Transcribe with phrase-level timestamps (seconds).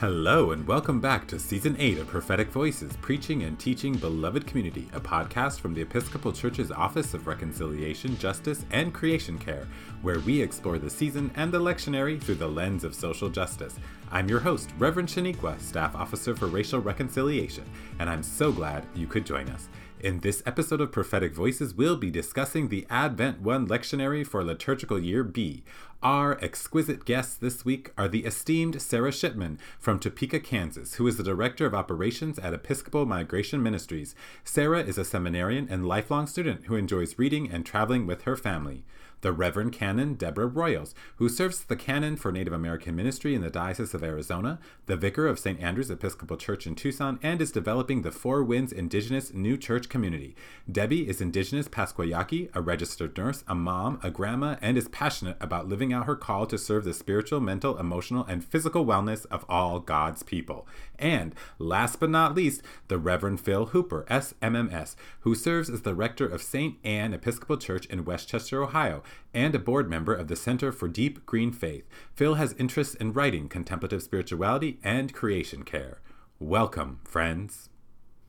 [0.00, 4.88] Hello, and welcome back to Season 8 of Prophetic Voices Preaching and Teaching Beloved Community,
[4.92, 9.68] a podcast from the Episcopal Church's Office of Reconciliation, Justice, and Creation Care,
[10.02, 13.78] where we explore the season and the lectionary through the lens of social justice.
[14.10, 17.64] I'm your host, Reverend Shaneequa, Staff Officer for Racial Reconciliation,
[18.00, 19.68] and I'm so glad you could join us.
[20.00, 24.98] In this episode of Prophetic Voices, we'll be discussing the Advent 1 lectionary for liturgical
[24.98, 25.62] year B.
[26.04, 31.16] Our exquisite guests this week are the esteemed Sarah Shipman from Topeka, Kansas, who is
[31.16, 34.14] the Director of Operations at Episcopal Migration Ministries.
[34.44, 38.84] Sarah is a seminarian and lifelong student who enjoys reading and traveling with her family
[39.24, 43.40] the Reverend Canon Deborah Royals, who serves as the canon for Native American ministry in
[43.40, 45.58] the Diocese of Arizona, the vicar of St.
[45.60, 50.36] Andrew's Episcopal Church in Tucson, and is developing the Four Winds Indigenous New Church community.
[50.70, 55.38] Debbie is Indigenous Pascua Yaqui, a registered nurse, a mom, a grandma, and is passionate
[55.40, 59.46] about living out her call to serve the spiritual, mental, emotional, and physical wellness of
[59.48, 60.68] all God's people.
[60.98, 66.26] And last but not least, the Reverend Phil Hooper, SMMS, who serves as the rector
[66.26, 66.78] of St.
[66.84, 70.88] Anne Episcopal Church in West Chester, Ohio, and a board member of the Center for
[70.88, 71.84] Deep Green Faith.
[72.14, 76.00] Phil has interests in writing, contemplative spirituality, and creation care.
[76.38, 77.70] Welcome, friends.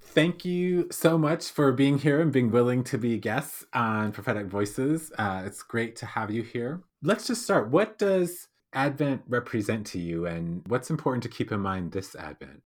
[0.02, 4.46] Thank you so much for being here and being willing to be guests on Prophetic
[4.46, 5.12] Voices.
[5.18, 6.82] Uh, it's great to have you here.
[7.04, 7.70] Let's just start.
[7.70, 12.62] What does Advent represent to you, and what's important to keep in mind this Advent?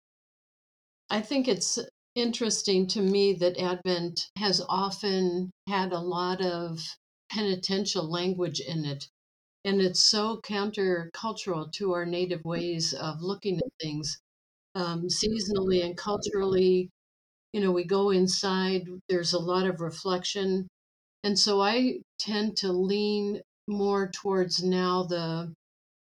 [1.10, 1.80] I think it's
[2.16, 6.80] interesting to me that Advent has often had a lot of
[7.32, 9.08] penitential language in it.
[9.66, 14.18] And it's so countercultural to our native ways of looking at things.
[14.76, 16.90] Um, seasonally and culturally,
[17.54, 20.68] you know, we go inside, there's a lot of reflection.
[21.24, 25.54] And so I tend to lean more towards now the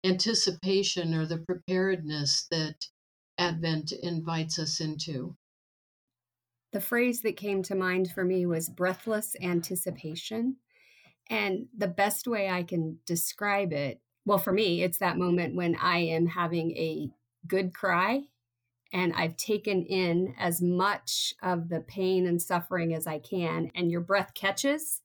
[0.07, 2.75] anticipation or the preparedness that
[3.37, 5.35] Advent invites us into.
[6.71, 10.57] The phrase that came to mind for me was breathless anticipation.
[11.29, 15.75] And the best way I can describe it, well, for me, it's that moment when
[15.75, 17.09] I am having a
[17.47, 18.23] good cry
[18.93, 23.91] and I've taken in as much of the pain and suffering as I can, and
[23.91, 25.01] your breath catches,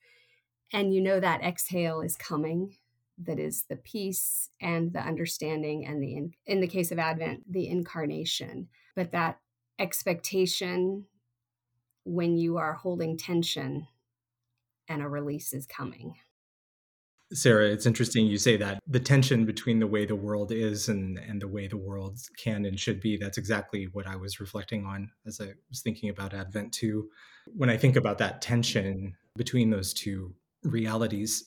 [0.73, 2.77] and you know that exhale is coming.
[3.25, 7.50] That is the peace and the understanding, and the in, in the case of Advent,
[7.50, 8.69] the incarnation.
[8.97, 9.38] But that
[9.78, 11.06] expectation
[12.05, 13.87] when you are holding tension
[14.88, 16.15] and a release is coming.
[17.32, 21.19] Sarah, it's interesting you say that the tension between the way the world is and,
[21.19, 23.16] and the way the world can and should be.
[23.16, 27.09] That's exactly what I was reflecting on as I was thinking about Advent too.
[27.47, 31.44] When I think about that tension between those two realities,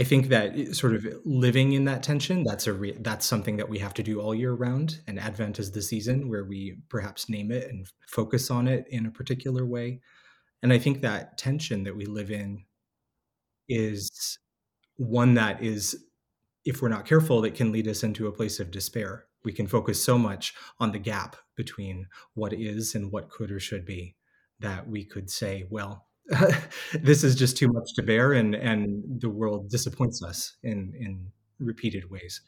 [0.00, 3.58] I think that eh, sort of living in that tension that's a re- that's something
[3.58, 5.00] that we have to do all year round.
[5.06, 9.04] And Advent is the season where we perhaps name it and focus on it in
[9.04, 10.00] a particular way.
[10.62, 12.64] And I think that tension that we live in
[13.68, 14.38] is
[14.96, 16.04] one that is,
[16.64, 19.26] if we're not careful, that can lead us into a place of despair.
[19.44, 23.60] We can focus so much on the gap between what is and what could or
[23.60, 24.16] should be
[24.60, 26.06] that we could say, well,
[26.92, 31.30] this is just too much to bear, and and the world disappoints us in in
[31.58, 32.40] repeated ways.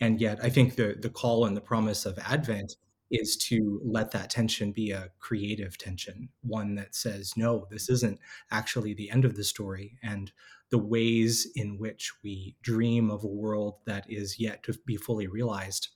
[0.00, 2.76] And yet, I think the the call and the promise of Advent
[3.10, 8.18] is to let that tension be a creative tension, one that says, no, this isn't
[8.50, 9.98] actually the end of the story.
[10.02, 10.32] And
[10.70, 15.26] the ways in which we dream of a world that is yet to be fully
[15.26, 15.88] realized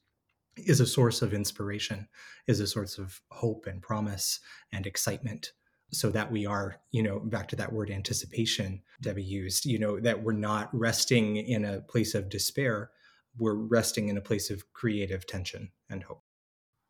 [0.57, 2.09] is a source of inspiration,
[2.47, 4.41] is a source of hope and promise
[4.73, 5.53] and excitement.
[5.91, 9.99] So that we are, you know, back to that word anticipation Debbie used, you know,
[10.01, 12.91] that we're not resting in a place of despair,
[13.39, 16.23] we're resting in a place of creative tension and hope.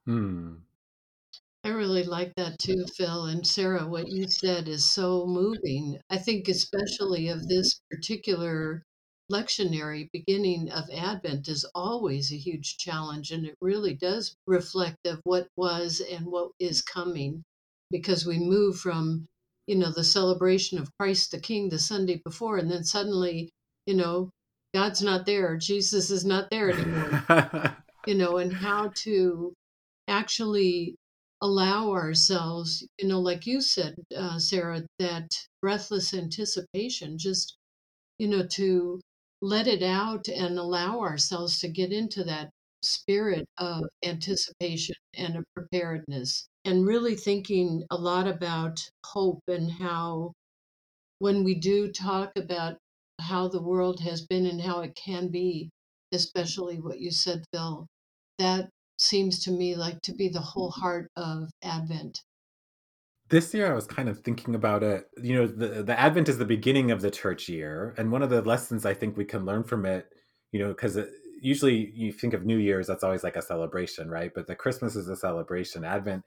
[0.07, 0.55] Hmm.
[1.65, 3.27] I really like that too, Phil.
[3.27, 6.01] And Sarah, what you said is so moving.
[6.09, 8.85] I think, especially of this particular
[9.31, 13.33] lectionary beginning of Advent, is always a huge challenge.
[13.33, 17.45] And it really does reflect of what was and what is coming
[17.91, 19.27] because we move from,
[19.67, 23.51] you know, the celebration of Christ the King the Sunday before, and then suddenly,
[23.87, 24.31] you know,
[24.75, 27.77] God's not there, Jesus is not there anymore,
[28.07, 29.55] you know, and how to
[30.09, 30.97] actually
[31.41, 35.31] allow ourselves, you know, like you said, uh, Sarah, that
[35.63, 37.57] breathless anticipation, just,
[38.19, 39.01] you know, to
[39.41, 42.51] let it out and allow ourselves to get into that
[42.83, 50.33] spirit of anticipation and of preparedness and really thinking a lot about hope and how
[51.19, 52.77] when we do talk about
[53.21, 55.71] how the world has been and how it can be
[56.13, 57.87] especially what you said phil
[58.39, 58.69] that
[58.99, 60.81] seems to me like to be the whole mm-hmm.
[60.81, 62.23] heart of Advent.
[63.31, 65.05] This year, I was kind of thinking about it.
[65.23, 67.95] You know, the, the Advent is the beginning of the church year.
[67.99, 70.07] And one of the lessons I think we can learn from it,
[70.51, 71.07] you know, because uh,
[71.43, 74.31] usually you think of New Year's, that's always like a celebration, right?
[74.35, 75.85] But the Christmas is a celebration.
[75.85, 76.25] Advent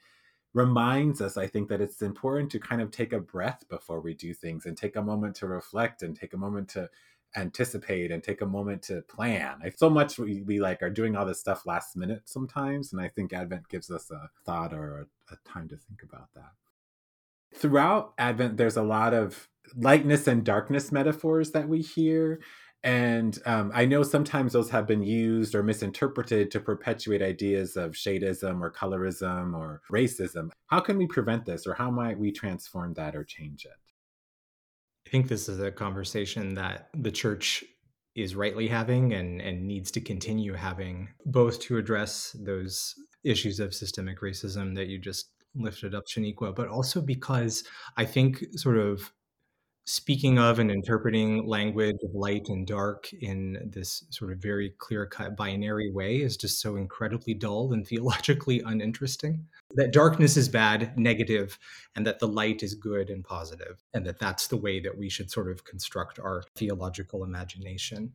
[0.54, 4.14] reminds us, I think, that it's important to kind of take a breath before we
[4.14, 6.90] do things and take a moment to reflect and take a moment to
[7.38, 9.60] anticipate and take a moment to plan.
[9.64, 12.92] I, so much we, we like are doing all this stuff last minute sometimes.
[12.92, 16.28] And I think Advent gives us a thought or a, a time to think about
[16.36, 16.52] that.
[17.54, 22.42] Throughout Advent, there's a lot of lightness and darkness metaphors that we hear.
[22.84, 27.92] And um, I know sometimes those have been used or misinterpreted to perpetuate ideas of
[27.92, 30.50] shadeism or colorism or racism.
[30.68, 33.78] How can we prevent this, or how might we transform that or change it?
[35.06, 37.64] I think this is a conversation that the church
[38.16, 43.74] is rightly having and, and needs to continue having, both to address those issues of
[43.74, 47.64] systemic racism that you just lifted up, Shaneequa, but also because
[47.98, 49.12] I think sort of
[49.92, 55.06] speaking of and interpreting language of light and dark in this sort of very clear
[55.06, 59.46] cut binary way is just so incredibly dull and theologically uninteresting.
[59.72, 61.60] That darkness is bad, negative,
[61.94, 65.10] and that the light is good and positive, and that that's the way that we
[65.10, 68.14] should sort of construct our theological imagination.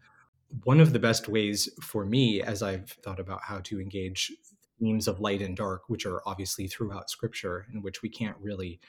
[0.64, 4.32] One of the best ways for me, as I've thought about how to engage
[4.81, 8.81] themes of light and dark, which are obviously throughout scripture, and which we can't really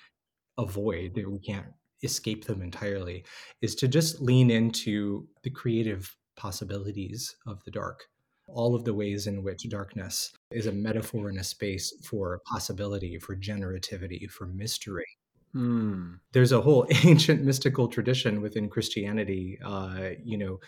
[0.57, 1.67] avoid, we can't
[2.03, 3.23] escape them entirely
[3.61, 8.05] is to just lean into the creative possibilities of the dark
[8.47, 13.17] all of the ways in which darkness is a metaphor and a space for possibility
[13.19, 15.07] for generativity for mystery
[15.53, 16.13] hmm.
[16.33, 20.59] there's a whole ancient mystical tradition within christianity uh, you know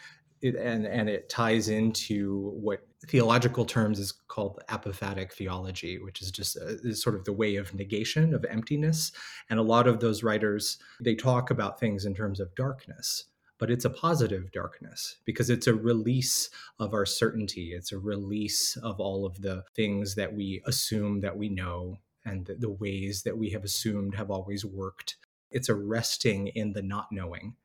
[0.42, 6.32] it, and and it ties into what theological terms is called apophatic theology, which is
[6.32, 9.12] just a, uh, is sort of the way of negation of emptiness.
[9.50, 13.26] And a lot of those writers they talk about things in terms of darkness,
[13.58, 16.50] but it's a positive darkness because it's a release
[16.80, 17.74] of our certainty.
[17.74, 22.46] It's a release of all of the things that we assume that we know and
[22.46, 25.18] the, the ways that we have assumed have always worked.
[25.52, 27.56] It's a resting in the not knowing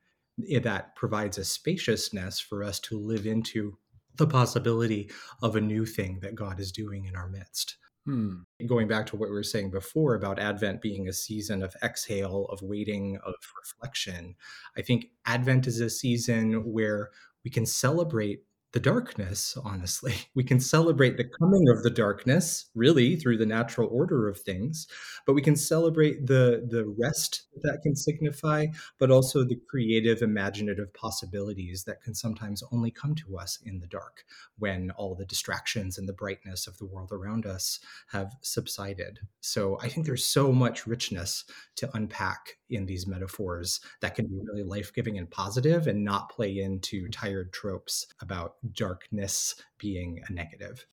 [0.62, 3.78] that provides a spaciousness for us to live into
[4.16, 5.10] the possibility
[5.42, 7.76] of a new thing that God is doing in our midst.
[8.06, 8.40] Hmm.
[8.66, 12.46] Going back to what we were saying before about Advent being a season of exhale,
[12.50, 14.34] of waiting, of reflection,
[14.76, 17.10] I think Advent is a season where
[17.44, 18.42] we can celebrate
[18.75, 20.15] the darkness, honestly.
[20.35, 24.88] We can celebrate the coming of the darkness, really, through the natural order of things,
[25.26, 28.67] but we can celebrate the, the rest that can signify,
[28.99, 33.87] but also the creative, imaginative possibilities that can sometimes only come to us in the
[33.87, 34.25] dark
[34.59, 37.79] when all the distractions and the brightness of the world around us
[38.09, 39.20] have subsided.
[39.41, 41.44] So I think there's so much richness
[41.77, 46.31] to unpack in these metaphors that can be really life giving and positive and not
[46.31, 50.87] play into tired tropes about darkness being a negative.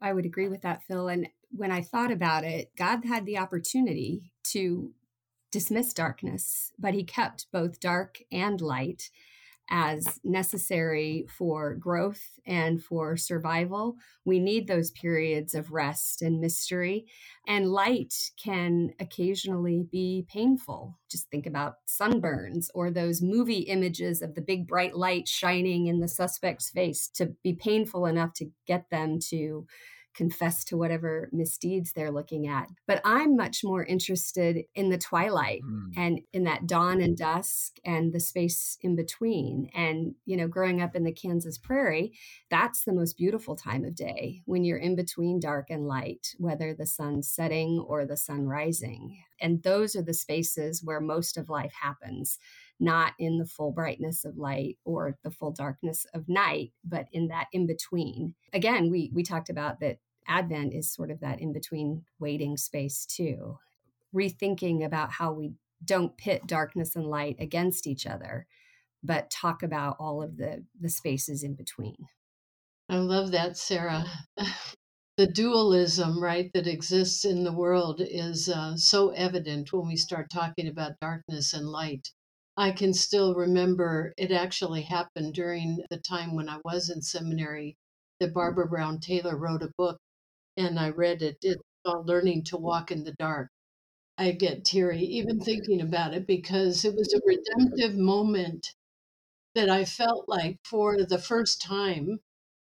[0.00, 1.08] I would agree with that, Phil.
[1.08, 4.92] And when I thought about it, God had the opportunity to
[5.50, 9.10] dismiss darkness, but he kept both dark and light
[9.70, 13.96] as necessary for growth and for survival.
[14.24, 17.06] We need those periods of rest and mystery.
[17.46, 20.98] And light can occasionally be painful.
[21.10, 26.00] Just think about sunburns or those movie images of the big bright light shining in
[26.00, 29.66] the suspect's face to be painful enough to get them to
[30.14, 32.68] confess to whatever misdeeds they're looking at.
[32.86, 35.92] But I'm much more interested in the twilight mm.
[35.96, 39.70] and in that dawn and dusk and the space in between.
[39.74, 42.12] And, you know, growing up in the Kansas prairie,
[42.50, 46.74] that's the most beautiful time of day when you're in between dark and light, whether
[46.74, 49.22] the sun's setting or the sun rising.
[49.40, 52.38] And those are the spaces where most of life happens
[52.80, 57.28] not in the full brightness of light or the full darkness of night, but in
[57.28, 58.34] that in between.
[58.52, 63.06] Again, we we talked about that Advent is sort of that in between waiting space
[63.06, 63.58] too.
[64.14, 65.52] Rethinking about how we
[65.84, 68.46] don't pit darkness and light against each other,
[69.02, 72.08] but talk about all of the the spaces in between.
[72.88, 74.04] I love that, Sarah.
[75.16, 80.28] the dualism, right, that exists in the world is uh, so evident when we start
[80.30, 82.10] talking about darkness and light.
[82.56, 87.76] I can still remember it actually happened during the time when I was in seminary
[88.20, 88.34] that mm-hmm.
[88.34, 89.98] Barbara Brown Taylor wrote a book
[90.56, 91.38] and I read it.
[91.42, 93.50] It's called Learning to Walk in the Dark.
[94.16, 97.28] I get teary even thinking about it because it was a mm-hmm.
[97.28, 98.72] redemptive moment
[99.56, 102.20] that I felt like for the first time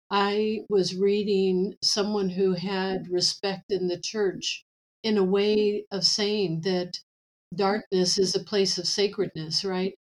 [0.10, 4.66] I was reading someone who had respect in the church
[5.04, 7.00] in a way of saying that
[7.56, 9.96] darkness is a place of sacredness, right?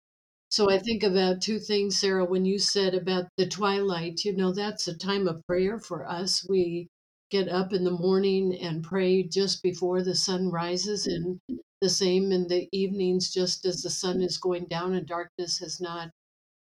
[0.51, 4.53] So I think about two things, Sarah, when you said about the twilight, you know,
[4.53, 6.47] that's a time of prayer for us.
[6.49, 6.89] We
[7.31, 11.41] get up in the morning and pray just before the sun rises, and
[11.81, 15.81] the same in the evenings, just as the sun is going down and darkness has
[15.81, 16.11] not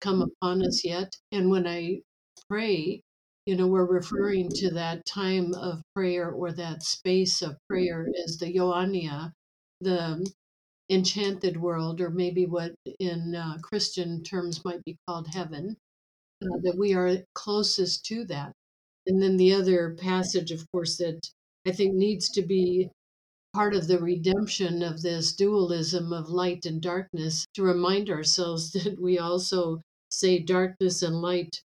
[0.02, 1.16] come upon us yet.
[1.32, 2.02] And when I
[2.50, 3.02] pray,
[3.46, 8.38] you know, we're referring to that time of prayer or that space of prayer as
[8.38, 9.32] the Ioania,
[9.82, 10.25] the
[10.90, 15.78] enchanted world, or maybe what in uh, Christian terms might be called heaven,
[16.44, 18.54] uh, that we are closest to that.
[19.08, 21.20] And then the other passage, of course, that
[21.66, 22.90] I think needs to be
[23.54, 29.00] part of the redemption of this dualism of light and darkness to remind ourselves that
[29.00, 31.62] we also say darkness and light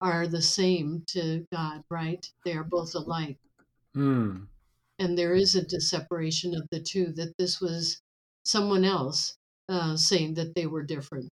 [0.00, 2.26] are the same to God, right?
[2.44, 3.38] They are both alike.
[3.96, 4.48] Mm.
[4.98, 8.00] And there isn't a separation of the two, that this was
[8.44, 9.36] someone else
[9.68, 11.28] uh, saying that they were different.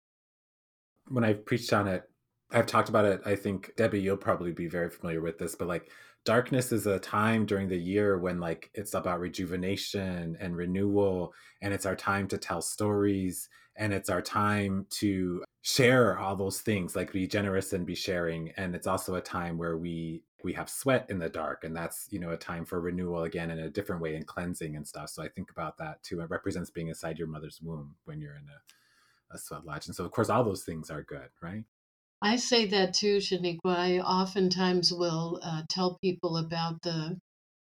[1.10, 2.04] When I've preached on it,
[2.52, 3.22] I've talked about it.
[3.26, 5.92] I think Debbie, you'll probably be very familiar with this, but like
[6.26, 11.74] darkness is a time during the year when like it's about rejuvenation and renewal, and
[11.74, 16.96] it's our time to tell stories, and it's our time to share all those things,
[16.96, 18.52] like be generous and be sharing.
[18.58, 22.08] And it's also a time where we we have sweat in the dark and that's
[22.12, 25.10] you know a time for renewal again in a different way and cleansing and stuff.
[25.10, 26.22] So i think about that too.
[26.22, 29.88] It represents being inside your mother's womb when you're in a, a sweat lodge.
[29.88, 31.64] And so of course all those things are good right?
[32.22, 33.60] I say that too Shaneequa.
[33.66, 37.18] I oftentimes will uh, tell people about the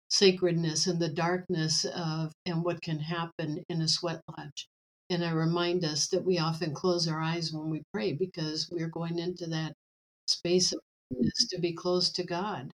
[0.08, 4.68] sacredness and the darkness of and what can happen in a sweat lodge.
[5.10, 8.88] And i remind us that we often close our eyes when we pray because we're
[8.88, 9.72] going into that
[10.26, 12.70] space of is to be close to God.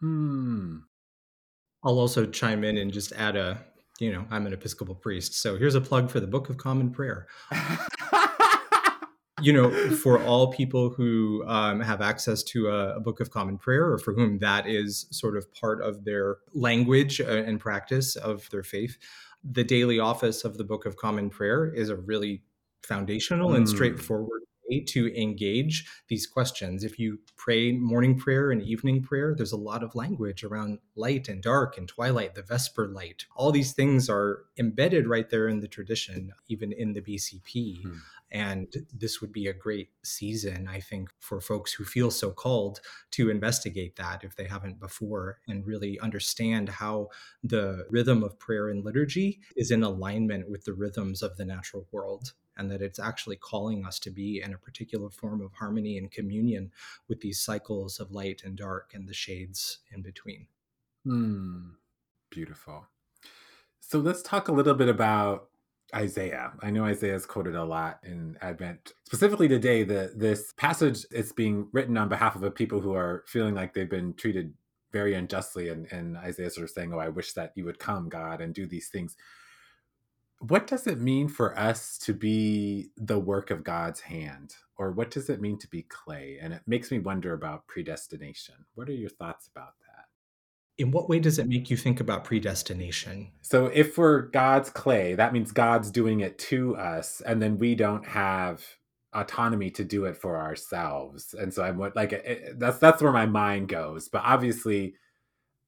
[0.00, 0.78] Hmm.
[1.84, 3.58] I'll also chime in and just add a,
[3.98, 5.34] you know, I'm an Episcopal priest.
[5.34, 7.26] So here's a plug for the Book of Common Prayer.
[9.42, 13.58] you know, for all people who um, have access to a, a, Book of Common
[13.58, 18.14] Prayer or for whom that is sort of part of their language uh, and practice
[18.14, 18.96] of their faith,
[19.42, 22.42] the daily office of the Book of Common Prayer is a really
[22.84, 23.56] foundational mm.
[23.56, 24.42] and straightforward
[24.80, 26.84] to engage these questions.
[26.84, 31.28] If you pray morning prayer and evening prayer, there's a lot of language around light
[31.28, 33.26] and dark and twilight, the Vesper light.
[33.36, 37.82] All these things are embedded right there in the tradition, even in the BCP.
[37.82, 37.98] Hmm.
[38.32, 42.80] And this would be a great season, I think, for folks who feel so called
[43.12, 47.08] to investigate that if they haven't before and really understand how
[47.44, 51.86] the rhythm of prayer and liturgy is in alignment with the rhythms of the natural
[51.92, 55.98] world and that it's actually calling us to be in a particular form of harmony
[55.98, 56.70] and communion
[57.08, 60.46] with these cycles of light and dark and the shades in between.
[61.04, 61.70] Hmm.
[62.30, 62.86] Beautiful.
[63.80, 65.48] So let's talk a little bit about
[65.94, 66.52] Isaiah.
[66.62, 68.92] I know Isaiah is quoted a lot in Advent.
[69.04, 73.24] Specifically today, the this passage is being written on behalf of a people who are
[73.26, 74.54] feeling like they've been treated
[74.92, 78.08] very unjustly, and, and Isaiah sort of saying, "Oh, I wish that you would come,
[78.08, 79.16] God, and do these things."
[80.48, 84.56] What does it mean for us to be the work of God's hand?
[84.76, 86.38] Or what does it mean to be clay?
[86.40, 88.66] And it makes me wonder about predestination.
[88.74, 90.06] What are your thoughts about that?
[90.78, 93.30] In what way does it make you think about predestination?
[93.42, 97.74] So, if we're God's clay, that means God's doing it to us, and then we
[97.74, 98.64] don't have
[99.12, 101.34] autonomy to do it for ourselves.
[101.38, 104.08] And so I'm like, it, that's that's where my mind goes.
[104.08, 104.94] But obviously,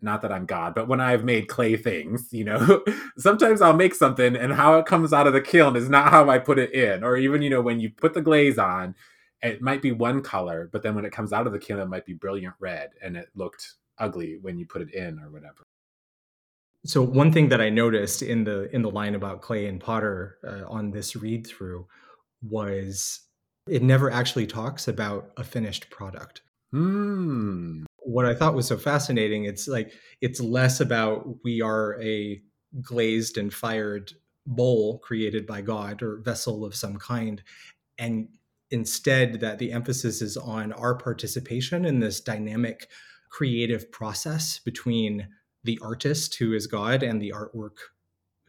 [0.05, 2.85] not that I'm God, but when I've made clay things, you know,
[3.19, 6.29] sometimes I'll make something and how it comes out of the kiln is not how
[6.31, 7.03] I put it in.
[7.03, 8.95] Or even, you know, when you put the glaze on,
[9.43, 11.89] it might be one color, but then when it comes out of the kiln, it
[11.89, 15.63] might be brilliant red and it looked ugly when you put it in or whatever.
[16.87, 20.37] So one thing that I noticed in the in the line about clay and potter
[20.47, 21.87] uh, on this read through
[22.43, 23.21] was
[23.67, 26.43] it never actually talks about a finished product.
[26.73, 32.41] Hmm what I thought was so fascinating, it's like it's less about we are a
[32.81, 34.13] glazed and fired
[34.47, 37.43] bowl created by God or vessel of some kind,
[37.99, 38.29] and
[38.71, 42.89] instead that the emphasis is on our participation in this dynamic
[43.31, 45.29] creative process between
[45.65, 47.77] the artist who is God and the artwork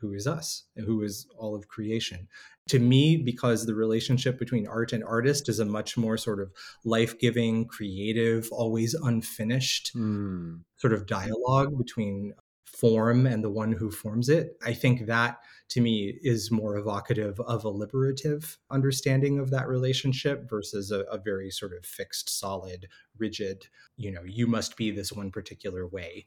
[0.05, 2.27] who is us, who is all of creation.
[2.69, 6.51] To me, because the relationship between art and artist is a much more sort of
[6.83, 10.59] life giving, creative, always unfinished mm.
[10.77, 12.33] sort of dialogue between
[12.65, 14.57] form and the one who forms it.
[14.65, 15.38] I think that
[15.69, 21.17] to me is more evocative of a liberative understanding of that relationship versus a, a,
[21.17, 26.25] very sort of fixed, solid, rigid, you know, you must be this one particular way.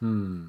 [0.00, 0.48] Hmm.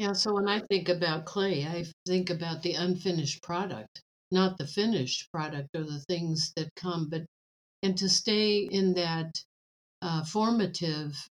[0.00, 4.66] Yeah, so when I think about clay, I think about the unfinished product, not the
[4.66, 7.26] finished product or the things that come, but
[7.82, 9.44] and to stay in that
[10.00, 11.28] uh, formative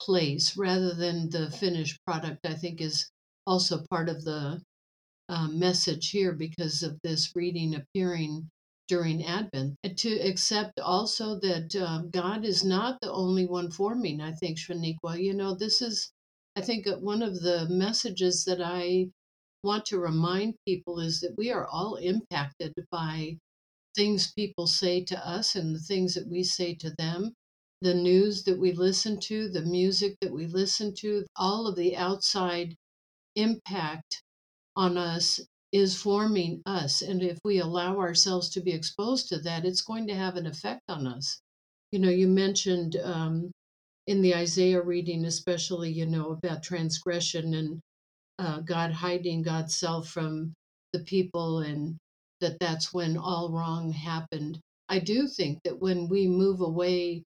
[0.00, 3.10] place rather than the finished product, I think is
[3.46, 4.62] also part of the
[5.28, 8.48] uh, message here because of this reading appearing
[8.88, 9.76] during Advent.
[9.84, 14.56] And to accept also that uh, God is not the only one forming, I think,
[14.56, 15.22] Shaneequa.
[15.22, 16.10] You know, this is,
[16.56, 19.10] I think, one of the messages that I
[19.62, 23.38] want to remind people is that we are all impacted by
[23.94, 27.34] things people say to us and the things that we say to them
[27.80, 31.96] the news that we listen to, the music that we listen to, all of the
[31.96, 32.76] outside
[33.36, 34.22] impact
[34.76, 35.40] on us
[35.72, 37.00] is forming us.
[37.00, 40.46] And if we allow ourselves to be exposed to that, it's going to have an
[40.46, 41.40] effect on us.
[41.90, 43.50] You know, you mentioned um,
[44.06, 47.80] in the Isaiah reading, especially, you know, about transgression and
[48.38, 50.54] uh, God hiding God's self from
[50.92, 51.96] the people, and
[52.42, 54.60] that that's when all wrong happened.
[54.88, 57.16] I do think that when we move away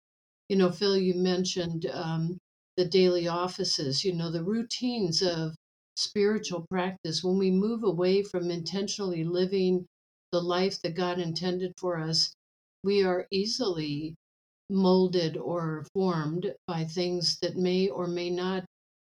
[0.50, 2.38] you know, Phil, you mentioned um,
[2.78, 5.56] the daily offices, you know, the routines of
[5.96, 7.24] spiritual practice.
[7.24, 9.86] When we move away from intentionally living
[10.32, 12.32] the life that God intended for us,
[12.84, 14.16] we are easily
[14.74, 18.64] molded or formed by things that may or may not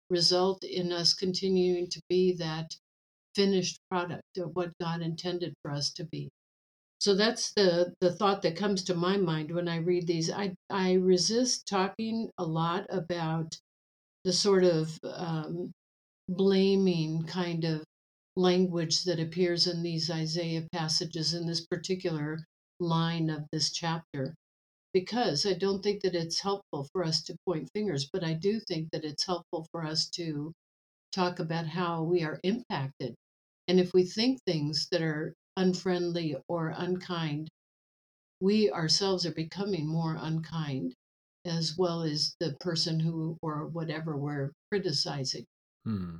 [0.09, 2.75] result in us continuing to be that
[3.35, 6.29] finished product of what God intended for us to be.
[6.99, 10.31] So that's the the thought that comes to my mind when I read these.
[10.31, 13.59] I I resist talking a lot about
[14.23, 15.71] the sort of um,
[16.29, 17.83] blaming kind of
[18.35, 22.39] language that appears in these Isaiah passages in this particular
[22.79, 24.33] line of this chapter
[24.99, 28.59] because I don't think that it's helpful for us to point fingers, but I do
[28.67, 30.51] think that it's helpful for us to
[31.11, 33.13] talk about how we are impacted.
[33.67, 37.47] And if we think things that are unfriendly or unkind,
[38.41, 40.95] we ourselves are becoming more unkind
[41.45, 45.45] as well as the person who or whatever we're criticizing.
[45.85, 46.15] Hmm.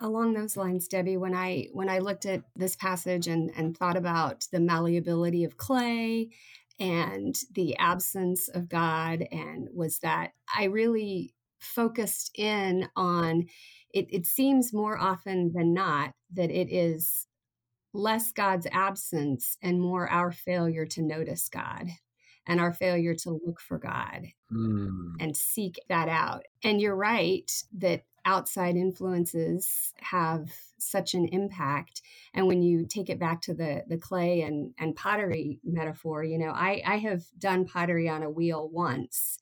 [0.00, 3.98] Along those lines, Debbie, when I when I looked at this passage and, and thought
[3.98, 6.30] about the malleability of clay
[6.78, 13.46] and the absence of God, and was that I really focused in on
[13.94, 17.26] it, it seems more often than not that it is
[17.94, 21.88] less God's absence and more our failure to notice God
[22.46, 25.12] and our failure to look for God mm.
[25.20, 26.42] and seek that out.
[26.64, 32.02] And you're right that outside influences have such an impact
[32.34, 36.38] and when you take it back to the the clay and and pottery metaphor you
[36.38, 39.38] know i i have done pottery on a wheel once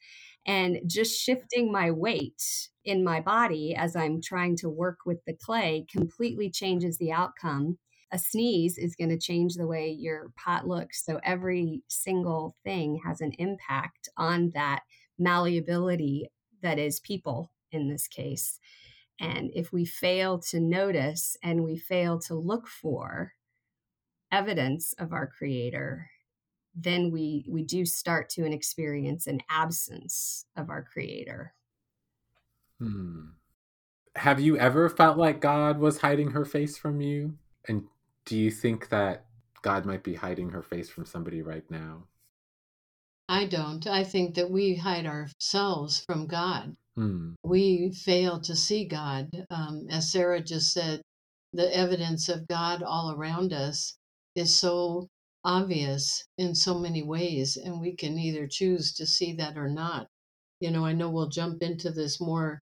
[0.46, 5.34] and just shifting my weight in my body as i'm trying to work with the
[5.34, 7.78] clay completely changes the outcome
[8.12, 11.04] a sneeze is going to change the way your pot looks.
[11.04, 14.82] So every single thing has an impact on that
[15.18, 16.28] malleability
[16.62, 18.58] that is people in this case.
[19.18, 23.34] And if we fail to notice and we fail to look for
[24.32, 26.10] evidence of our creator,
[26.74, 31.52] then we we do start to an experience an absence of our creator.
[32.78, 33.30] Hmm.
[34.16, 37.36] Have you ever felt like God was hiding her face from you?
[37.68, 37.84] And
[38.24, 39.26] do you think that
[39.62, 42.04] God might be hiding her face from somebody right now?
[43.30, 43.86] I don't.
[43.86, 46.76] I think that we hide ourselves from God.
[46.96, 47.34] Hmm.
[47.44, 49.46] We fail to see God.
[49.50, 51.00] Um, as Sarah just said,
[51.52, 53.96] the evidence of God all around us
[54.34, 55.06] is so
[55.44, 60.08] obvious in so many ways, and we can either choose to see that or not.
[60.58, 62.60] You know, I know we'll jump into this more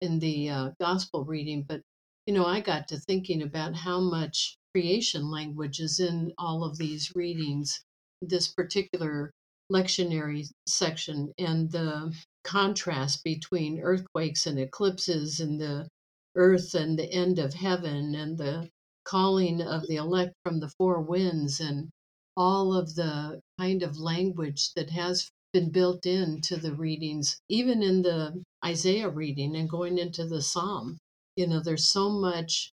[0.00, 1.82] in the uh, gospel reading, but,
[2.24, 6.78] you know, I got to thinking about how much creation language is in all of
[6.78, 7.84] these readings,
[8.22, 9.30] this particular
[9.72, 15.88] lectionary section, and the contrast between earthquakes and eclipses and the
[16.36, 18.68] earth and the end of heaven and the
[19.04, 21.88] calling of the elect from the four winds and
[22.36, 28.02] all of the kind of language that has been built into the readings, even in
[28.02, 30.98] the Isaiah reading and going into the Psalm.
[31.36, 32.70] You know, there's so much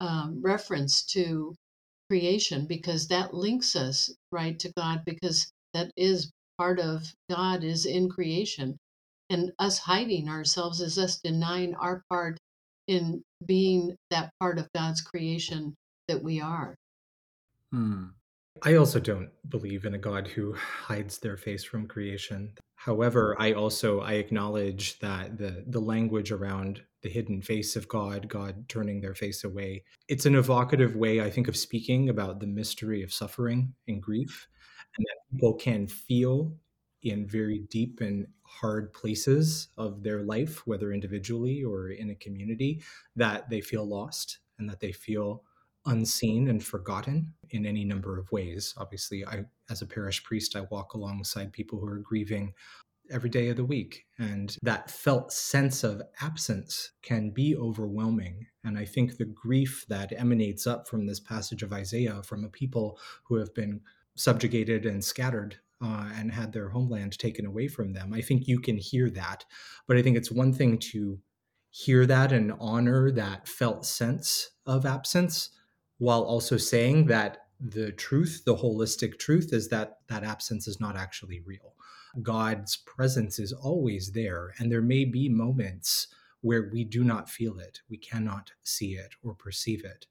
[0.00, 1.54] um, reference to
[2.08, 7.86] creation because that links us right to God because that is part of God is
[7.86, 8.76] in creation
[9.30, 12.36] and us hiding ourselves is us denying our part
[12.88, 15.74] in being that part of God's creation
[16.08, 16.74] that we are.
[17.72, 18.06] Hmm.
[18.62, 22.52] I also don't believe in a God who hides their face from creation.
[22.74, 28.28] However, I also I acknowledge that the the language around the hidden face of God,
[28.28, 32.46] God turning their face away, it's an evocative way I think of speaking about the
[32.46, 34.48] mystery of suffering and grief
[34.96, 36.52] and that people can feel
[37.02, 42.82] in very deep and hard places of their life, whether individually or in a community,
[43.16, 45.42] that they feel lost and that they feel
[45.86, 48.74] unseen and forgotten in any number of ways.
[48.76, 52.52] Obviously, I as a parish priest, I walk alongside people who are grieving
[53.10, 54.06] every day of the week.
[54.18, 58.46] And that felt sense of absence can be overwhelming.
[58.64, 62.48] And I think the grief that emanates up from this passage of Isaiah from a
[62.48, 63.80] people who have been
[64.20, 68.12] subjugated and scattered uh, and had their homeland taken away from them.
[68.12, 69.44] I think you can hear that.
[69.86, 71.18] But I think it's one thing to
[71.70, 75.50] hear that and honor that felt sense of absence
[75.98, 80.96] while also saying that the truth, the holistic truth, is that that absence is not
[80.96, 81.74] actually real.
[82.22, 86.08] God's presence is always there, and there may be moments
[86.40, 90.06] where we do not feel it, we cannot see it or perceive it.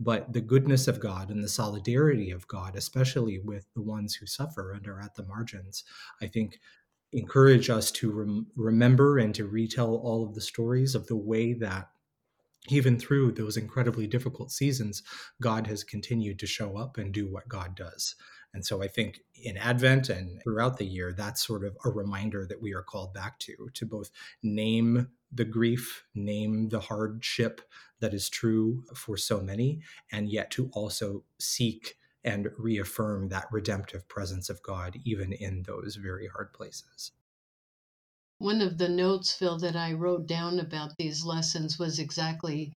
[0.00, 4.26] But the goodness of God and the solidarity of God, especially with the ones who
[4.26, 5.84] suffer and are at the margins,
[6.20, 6.58] I think
[7.12, 11.52] encourage us to rem- remember and to retell all of the stories of the way
[11.54, 11.90] that
[12.68, 15.02] even through those incredibly difficult seasons,
[15.40, 18.16] God has continued to show up and do what God does.
[18.54, 22.46] And so I think in Advent and throughout the year, that's sort of a reminder
[22.48, 24.10] that we are called back to, to both
[24.42, 27.60] name the grief, name the hardship
[28.04, 29.80] that is true for so many,
[30.12, 35.96] and yet to also seek and reaffirm that redemptive presence of God, even in those
[35.96, 37.12] very hard places.
[38.36, 42.74] One of the notes, Phil, that I wrote down about these lessons was exactly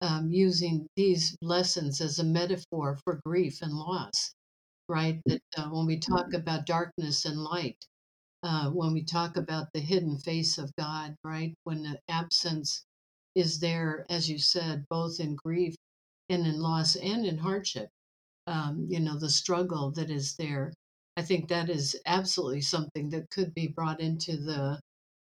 [0.00, 4.32] um, using these lessons as a metaphor for grief and loss,
[4.88, 5.20] right?
[5.26, 7.84] That uh, when we talk about darkness and light,
[8.44, 11.52] uh, when we talk about the hidden face of God, right?
[11.64, 12.84] When the absence
[13.38, 15.76] is there, as you said, both in grief
[16.28, 17.88] and in loss and in hardship,
[18.48, 20.72] um, you know, the struggle that is there.
[21.16, 24.80] I think that is absolutely something that could be brought into the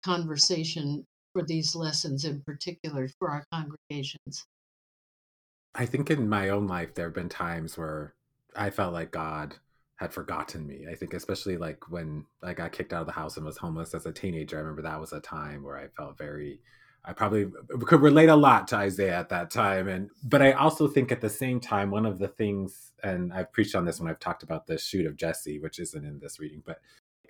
[0.04, 4.46] conversation for these lessons in particular for our congregations.
[5.74, 8.14] I think in my own life, there have been times where
[8.56, 9.56] I felt like God
[9.96, 10.86] had forgotten me.
[10.90, 13.96] I think especially like when I got kicked out of the house and was homeless
[13.96, 14.58] as a teenager.
[14.58, 16.60] I remember that was a time where I felt very
[17.08, 19.88] I probably uh, could relate a lot to Isaiah at that time.
[19.88, 23.52] And but I also think at the same time, one of the things, and I've
[23.52, 26.40] preached on this when I've talked about the shoot of Jesse, which isn't in this
[26.40, 26.80] reading, but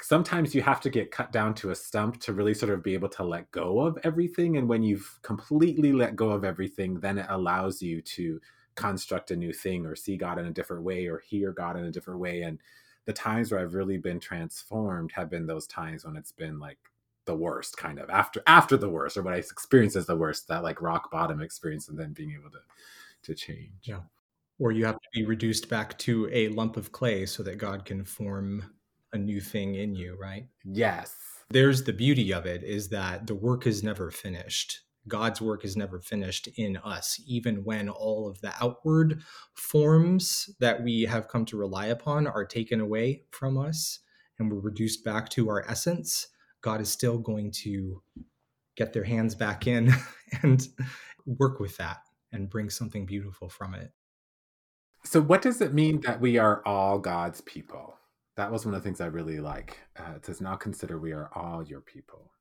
[0.01, 2.93] sometimes you have to get cut down to a stump to really sort of be
[2.93, 4.57] able to let go of everything.
[4.57, 8.39] And when you've completely let go of everything, then it allows you to
[8.75, 11.85] construct a new thing or see God in a different way or hear God in
[11.85, 12.41] a different way.
[12.41, 12.59] And
[13.05, 16.79] the times where I've really been transformed have been those times when it's been like
[17.25, 20.47] the worst kind of after after the worst or what I experienced as the worst,
[20.47, 22.59] that like rock bottom experience and then being able to
[23.23, 23.71] to change.
[23.83, 24.01] Yeah.
[24.59, 27.83] Or you have to be reduced back to a lump of clay so that God
[27.83, 28.63] can form
[29.11, 30.47] a new thing in you, right?
[30.63, 31.15] Yes.
[31.49, 34.81] There's the beauty of it is that the work is never finished.
[35.07, 39.21] God's work is never finished in us, even when all of the outward
[39.53, 43.99] forms that we have come to rely upon are taken away from us
[44.39, 46.27] and we're reduced back to our essence.
[46.65, 48.01] God is still going to
[48.75, 49.93] get their hands back in
[50.41, 50.67] and
[51.25, 52.01] work with that
[52.33, 53.91] and bring something beautiful from it.
[55.03, 57.95] So, what does it mean that we are all God's people?
[58.35, 59.79] that was one of the things I really like.
[59.97, 62.31] Uh, it says, now consider we are all your people.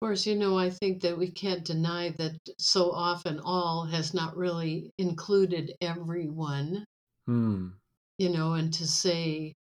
[0.00, 4.14] Of course, you know, I think that we can't deny that so often all has
[4.14, 6.84] not really included everyone.
[7.26, 7.68] Hmm.
[8.18, 9.54] You know, and to say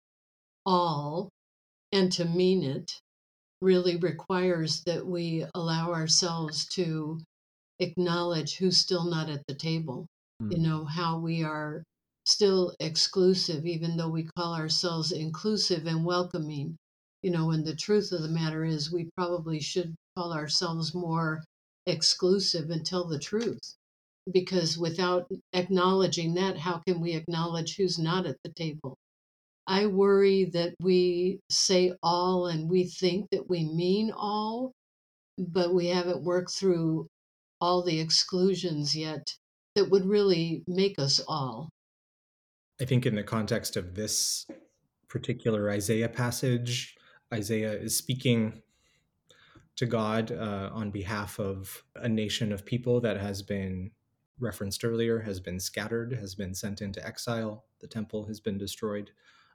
[0.67, 1.29] all
[1.93, 2.93] and to mean it
[3.62, 7.20] really requires that we allow ourselves to
[7.79, 10.07] acknowledge who's still not at the table.
[10.40, 10.62] You hmm.
[10.62, 11.85] know, how we are
[12.27, 16.77] still exclusive, even though we call ourselves inclusive and welcoming.
[17.22, 21.44] You know, and the truth of the matter is, we probably should call ourselves more
[21.87, 23.77] exclusive and tell the truth.
[24.33, 28.96] Because without acknowledging that, how can we acknowledge who's not at the table?
[29.66, 34.72] I worry that we say all and we think that we mean all,
[35.38, 37.07] but we haven't worked through
[37.61, 39.35] all the exclusions yet
[39.77, 41.68] that would really make us all.
[42.81, 44.46] I think in the context of this
[45.09, 46.96] particular Isaiah passage,
[47.33, 48.62] Isaiah is speaking
[49.77, 53.92] to God uh, on behalf of a nation of people that has been
[54.38, 57.64] referenced earlier, has been scattered, has been sent into exile.
[57.81, 59.12] The temple has been destroyed.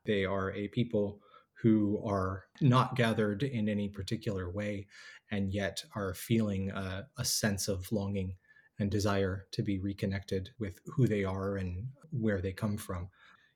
[0.07, 1.19] They are a people
[1.61, 4.87] who are not gathered in any particular way
[5.31, 8.35] and yet are feeling a, a sense of longing
[8.79, 13.09] and desire to be reconnected with who they are and where they come from.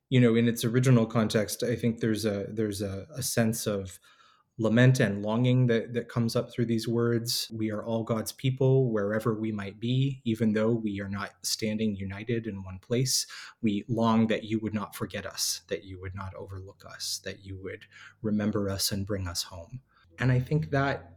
[0.09, 3.97] You know in its original context i think there's a there's a, a sense of
[4.61, 7.51] lament and longing that, that comes up through these words.
[7.53, 11.95] We are all God's people wherever we might be, even though we are not standing
[11.95, 13.25] united in one place.
[13.61, 17.43] We long that you would not forget us, that you would not overlook us, that
[17.43, 17.85] you would
[18.21, 19.81] remember us and bring us home.
[20.19, 21.15] And I think that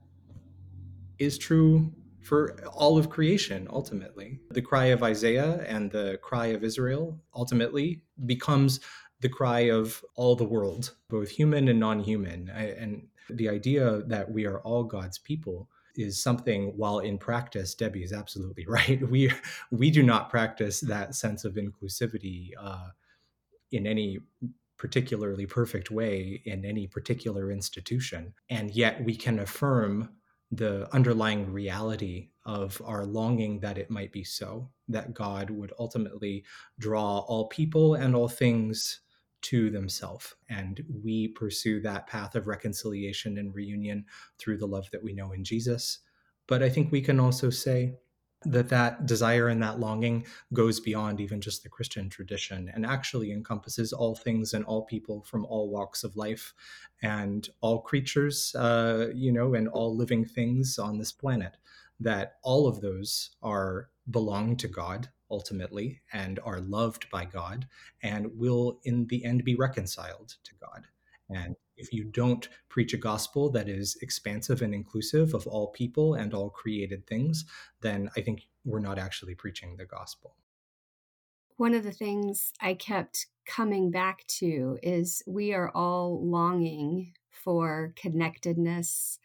[1.19, 4.41] is true for all of creation ultimately.
[4.51, 8.81] The cry of Isaiah and the cry of Israel ultimately becomes
[9.21, 12.49] the cry of all the world, both human and non human.
[12.49, 18.03] And the idea that we are all God's people is something while in practice debbie
[18.03, 19.09] is absolutely right.
[19.09, 19.31] We
[19.71, 22.89] we do not practice that sense of inclusivity uh,
[23.71, 24.19] in any
[24.77, 28.35] particularly perfect way in any particular institution.
[28.51, 30.11] And yet we can affirm
[30.51, 36.45] the underlying reality of our longing that it might be so that god would ultimately
[36.79, 39.01] draw all people and all things
[39.45, 40.35] to themselves.
[40.49, 44.07] And we pursue that path of reconciliation and reunion
[44.39, 45.99] through the love that we know in Jesus.
[46.47, 47.95] But I think we can also say
[48.47, 53.33] that that desire and that longing goes beyond even just the Christian tradition and actually
[53.33, 56.53] encompasses all things and all people from all walks of life
[57.03, 61.57] and all creatures, uh, you know, and all living things on this planet.
[62.01, 67.67] That all of those are belong to God ultimately and are loved by God
[68.03, 70.87] and will in the end be reconciled to God.
[71.29, 76.15] And if you don't preach a gospel that is expansive and inclusive of all people
[76.15, 77.45] and all created things,
[77.81, 80.37] then I think we're not actually preaching the gospel.
[81.57, 87.93] One of the things I kept coming back to is we are all longing for
[87.97, 89.19] connectedness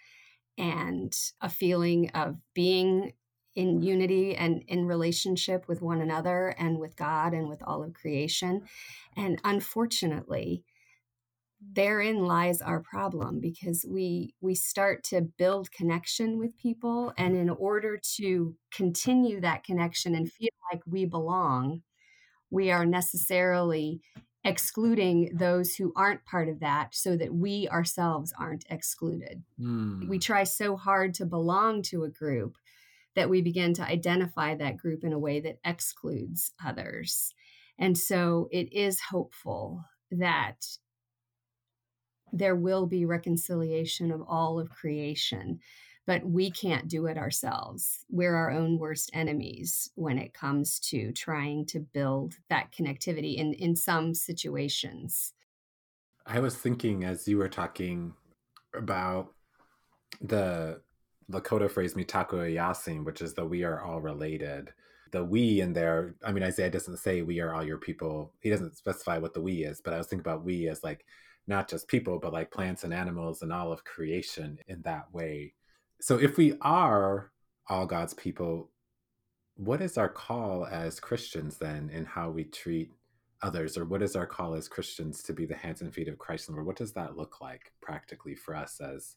[0.57, 3.13] and a feeling of being
[3.55, 7.93] in unity and in relationship with one another and with God and with all of
[7.93, 8.63] creation.
[9.15, 10.63] And unfortunately,
[11.61, 17.49] therein lies our problem because we we start to build connection with people and in
[17.49, 21.81] order to continue that connection and feel like we belong
[22.49, 24.01] we are necessarily
[24.43, 29.43] excluding those who aren't part of that so that we ourselves aren't excluded.
[29.59, 30.07] Mm.
[30.07, 32.55] We try so hard to belong to a group
[33.15, 37.33] that we begin to identify that group in a way that excludes others.
[37.77, 40.65] And so it is hopeful that
[42.31, 45.59] there will be reconciliation of all of creation,
[46.05, 48.05] but we can't do it ourselves.
[48.09, 53.53] We're our own worst enemies when it comes to trying to build that connectivity in,
[53.53, 55.33] in some situations.
[56.25, 58.13] I was thinking as you were talking
[58.75, 59.33] about
[60.21, 60.81] the
[61.29, 64.71] Lakota phrase mitakuye oyasin, which is the we are all related.
[65.11, 68.33] The we in there, I mean, Isaiah doesn't say we are all your people.
[68.41, 71.05] He doesn't specify what the we is, but I was thinking about we as like
[71.47, 75.53] not just people, but like plants and animals and all of creation in that way.
[76.01, 77.31] So if we are
[77.67, 78.69] all God's people,
[79.55, 82.93] what is our call as Christians then in how we treat
[83.41, 83.77] others?
[83.77, 86.49] Or what is our call as Christians to be the hands and feet of Christ?
[86.49, 89.15] And what does that look like practically for us as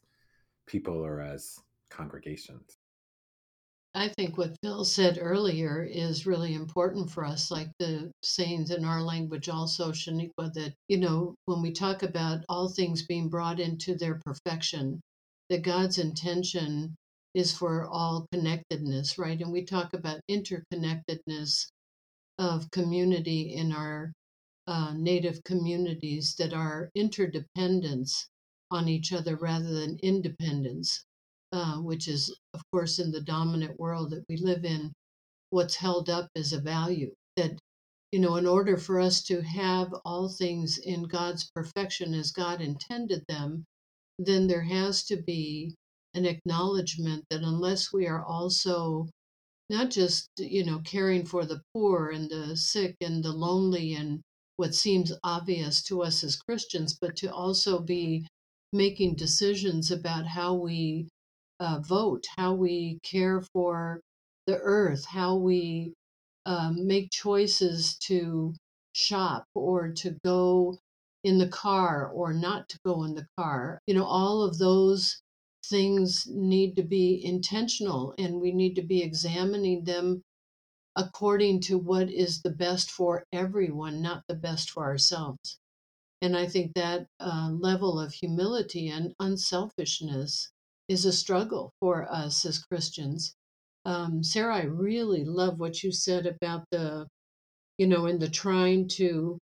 [0.65, 1.59] people or as
[1.95, 2.77] congregations.
[3.95, 8.83] I think what Phil said earlier is really important for us, like the sayings in
[8.83, 13.59] our language also, Shaneequa, that, you know, when we talk about all things being brought
[13.59, 14.99] into their perfection,
[15.49, 16.95] that God's intention
[17.35, 19.39] is for all connectedness, right?
[19.39, 21.67] And we talk about interconnectedness
[22.39, 24.11] of community in our
[24.65, 28.27] uh, native communities that are interdependence
[28.71, 31.05] on each other rather than independence
[31.53, 34.91] uh, which is, of course, in the dominant world that we live in,
[35.51, 37.13] what's held up as a value.
[37.37, 37.59] That,
[38.11, 42.59] you know, in order for us to have all things in God's perfection as God
[42.59, 43.65] intended them,
[44.17, 45.75] then there has to be
[46.15, 49.07] an acknowledgement that unless we are also
[49.69, 54.21] not just, you know, caring for the poor and the sick and the lonely and
[54.55, 58.25] what seems obvious to us as Christians, but to also be
[58.71, 61.07] making decisions about how we
[61.59, 64.01] uh, vote, how we care for
[64.47, 65.93] the earth, how we
[66.45, 68.53] um, make choices to
[68.93, 70.77] shop or to go
[71.23, 73.79] in the car or not to go in the car.
[73.87, 75.21] You know, all of those
[75.65, 80.21] things need to be intentional and we need to be examining them
[80.95, 85.57] according to what is the best for everyone, not the best for ourselves.
[86.21, 90.52] And I think that uh, level of humility and unselfishness
[90.93, 93.35] is a struggle for us as Christians.
[93.83, 97.07] Um, Sarah, I really love what you said about the,
[97.79, 99.39] you know, in the trying to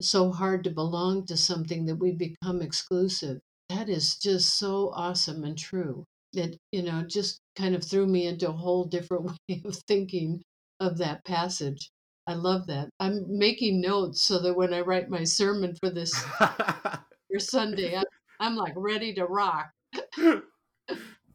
[0.00, 3.38] so hard to belong to something that we become exclusive.
[3.68, 6.04] That is just so awesome and true.
[6.32, 10.42] It, you know, just kind of threw me into a whole different way of thinking
[10.80, 11.90] of that passage.
[12.26, 12.88] I love that.
[12.98, 18.04] I'm making notes so that when I write my sermon for this for Sunday, I'm,
[18.40, 19.70] I'm like ready to rock.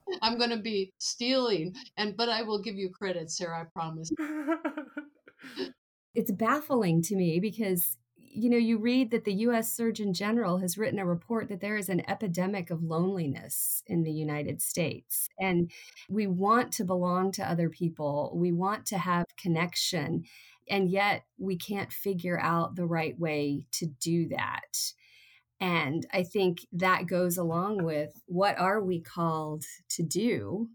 [0.21, 3.61] I'm going to be stealing, and but I will give you credit, Sarah.
[3.61, 4.09] I promise.
[6.15, 7.97] it's baffling to me because
[8.31, 11.77] you know, you read that the US Surgeon General has written a report that there
[11.77, 15.27] is an epidemic of loneliness in the United States.
[15.39, 15.71] And
[16.09, 20.23] we want to belong to other people, we want to have connection,
[20.69, 24.93] and yet we can't figure out the right way to do that.
[25.59, 30.69] And I think that goes along with what are we called to do?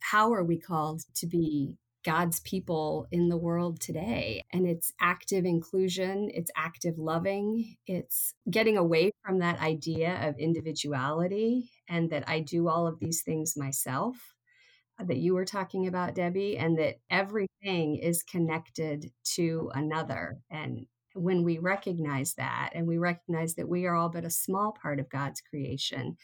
[0.00, 4.42] How are we called to be God's people in the world today.
[4.52, 11.70] And it's active inclusion, it's active loving, it's getting away from that idea of individuality
[11.88, 14.16] and that I do all of these things myself
[15.00, 20.38] uh, that you were talking about, Debbie, and that everything is connected to another.
[20.50, 24.72] And when we recognize that and we recognize that we are all but a small
[24.72, 26.16] part of God's creation,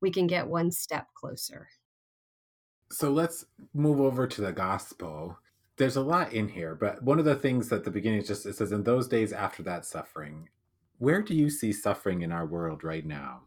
[0.00, 1.68] we can get one step closer.
[2.90, 5.36] So let's move over to the gospel.
[5.76, 8.46] There's a lot in here, but one of the things at the beginning is just
[8.46, 10.48] it says, in those days after that suffering,
[10.98, 13.42] where do you see suffering in our world right now?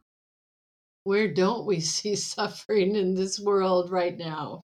[1.03, 4.61] Where don't we see suffering in this world right now?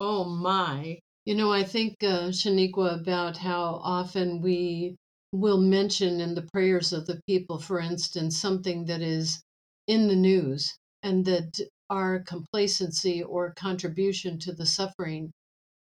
[0.00, 0.98] Oh my.
[1.24, 4.96] You know, I think, uh, Shaneequa, about how often we
[5.32, 9.42] will mention in the prayers of the people, for instance, something that is
[9.86, 11.60] in the news and that
[11.90, 15.32] our complacency or contribution to the suffering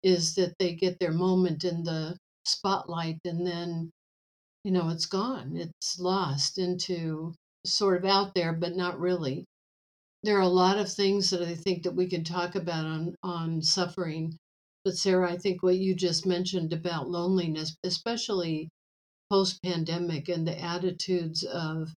[0.03, 3.91] is that they get their moment in the spotlight and then
[4.63, 5.55] you know it's gone.
[5.57, 7.33] It's lost into
[7.65, 9.45] sort of out there but not really.
[10.23, 13.15] There are a lot of things that i think that we can talk about on
[13.23, 14.37] on suffering.
[14.83, 18.69] But sarah i think what you just mentioned about loneliness especially
[19.29, 21.93] post pandemic and the attitudes of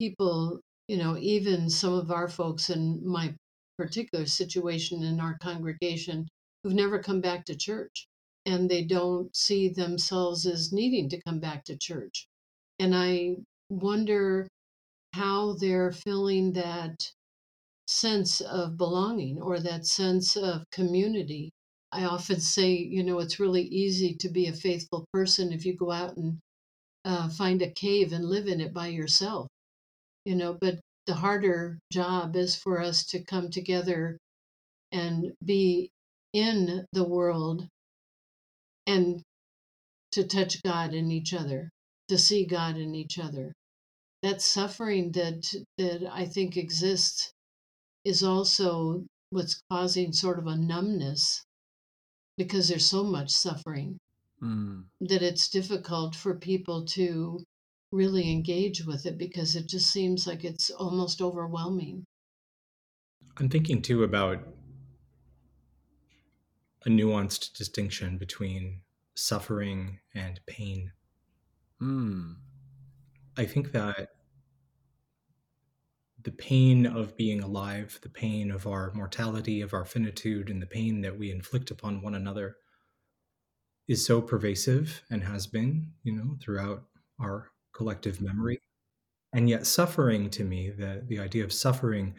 [0.00, 3.34] people you know, even some of our folks in my
[3.76, 6.28] particular situation in our congregation
[6.62, 8.06] who've never come back to church
[8.46, 12.26] and they don't see themselves as needing to come back to church.
[12.78, 13.38] And I
[13.68, 14.46] wonder
[15.12, 17.10] how they're feeling that
[17.88, 21.50] sense of belonging or that sense of community.
[21.90, 25.76] I often say, you know, it's really easy to be a faithful person if you
[25.76, 26.38] go out and
[27.06, 29.48] uh, find a cave and live in it by yourself
[30.26, 34.18] you know, but the harder job is for us to come together
[34.90, 35.90] and be
[36.32, 37.68] in the world
[38.88, 39.22] and
[40.12, 41.70] to touch God in each other,
[42.08, 43.52] to see God in each other.
[44.22, 47.30] That suffering that that I think exists
[48.04, 51.44] is also what's causing sort of a numbness
[52.36, 53.96] because there's so much suffering
[54.42, 54.84] mm.
[55.00, 57.44] that it's difficult for people to
[57.92, 62.04] really engage with it because it just seems like it's almost overwhelming.
[63.38, 64.40] I'm thinking too about
[66.84, 68.80] a nuanced distinction between
[69.14, 70.92] suffering and pain.
[71.78, 72.32] Hmm.
[73.36, 74.10] I think that
[76.22, 80.66] the pain of being alive, the pain of our mortality, of our finitude, and the
[80.66, 82.56] pain that we inflict upon one another
[83.88, 86.84] is so pervasive and has been, you know, throughout
[87.20, 88.60] our collective memory.
[89.32, 92.14] And yet suffering to me, the, the idea of suffering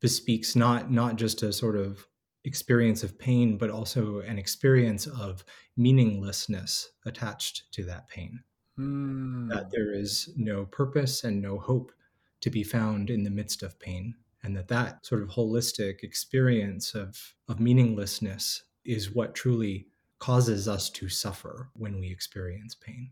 [0.00, 2.06] bespeaks not not just a sort of
[2.44, 5.44] experience of pain, but also an experience of
[5.76, 8.42] meaninglessness attached to that pain.
[8.78, 9.48] Mm.
[9.48, 11.92] That there is no purpose and no hope
[12.40, 14.14] to be found in the midst of pain.
[14.42, 19.86] And that that sort of holistic experience of, of meaninglessness is what truly
[20.22, 23.10] causes us to suffer when we experience pain.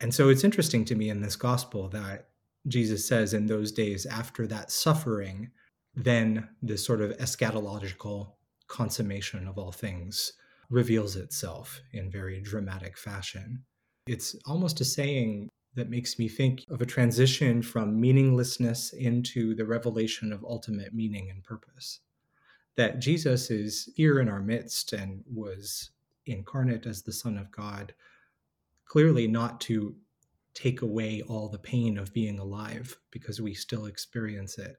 [0.00, 2.30] And so it's interesting to me in this gospel that
[2.66, 5.50] Jesus says in those days after that suffering,
[5.94, 8.32] then this sort of eschatological
[8.66, 10.32] consummation of all things
[10.70, 13.62] reveals itself in very dramatic fashion.
[14.08, 19.64] It's almost a saying that makes me think of a transition from meaninglessness into the
[19.76, 22.00] revelation of ultimate meaning and purpose.
[22.76, 25.90] that Jesus is here in our midst and was
[26.30, 27.94] incarnate as the Son of God,
[28.86, 29.94] clearly not to
[30.54, 34.76] take away all the pain of being alive because we still experience it.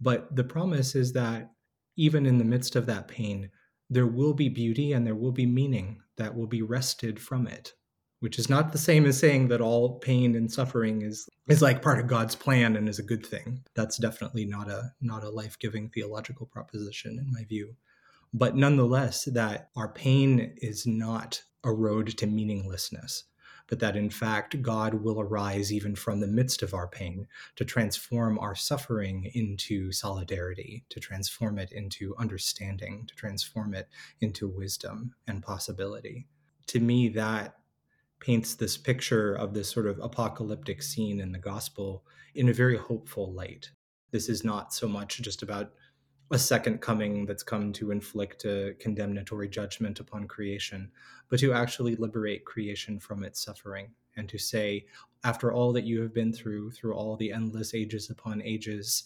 [0.00, 1.50] But the promise is that
[1.96, 3.50] even in the midst of that pain,
[3.88, 7.74] there will be beauty and there will be meaning that will be wrested from it
[8.20, 11.82] which is not the same as saying that all pain and suffering is is like
[11.82, 13.62] part of God's plan and is a good thing.
[13.74, 17.76] That's definitely not a not a life-giving theological proposition in my view.
[18.38, 23.24] But nonetheless that our pain is not a road to meaninglessness,
[23.66, 27.64] but that in fact God will arise even from the midst of our pain to
[27.64, 33.88] transform our suffering into solidarity, to transform it into understanding, to transform it
[34.20, 36.26] into wisdom and possibility.
[36.66, 37.56] To me, that
[38.20, 42.76] paints this picture of this sort of apocalyptic scene in the gospel in a very
[42.76, 43.70] hopeful light.
[44.10, 45.72] This is not so much just about
[46.30, 50.90] a second coming that's come to inflict a condemnatory judgment upon creation,
[51.28, 54.86] but to actually liberate creation from its suffering and to say,
[55.24, 59.04] after all that you have been through, through all the endless ages upon ages,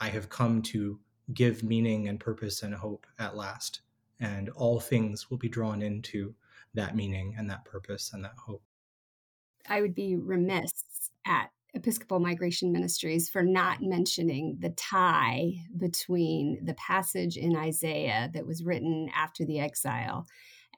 [0.00, 0.98] I have come to
[1.34, 3.80] give meaning and purpose and hope at last.
[4.18, 6.34] And all things will be drawn into
[6.74, 8.62] that meaning and that purpose and that hope.
[9.68, 10.72] I would be remiss
[11.26, 18.46] at Episcopal Migration Ministries for not mentioning the tie between the passage in Isaiah that
[18.46, 20.26] was written after the exile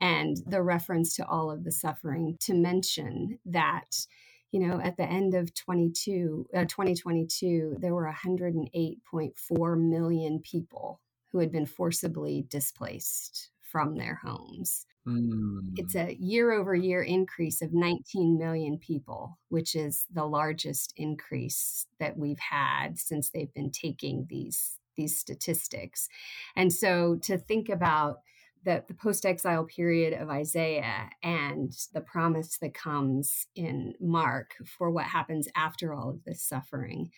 [0.01, 4.07] and the reference to all of the suffering to mention that
[4.51, 11.39] you know at the end of 22 uh, 2022 there were 108.4 million people who
[11.39, 15.73] had been forcibly displaced from their homes Mm.
[15.77, 21.87] It's a year over year increase of 19 million people, which is the largest increase
[21.99, 26.09] that we've had since they've been taking these these statistics.
[26.57, 28.19] And so to think about
[28.64, 34.91] the, the post exile period of Isaiah and the promise that comes in Mark for
[34.91, 37.11] what happens after all of this suffering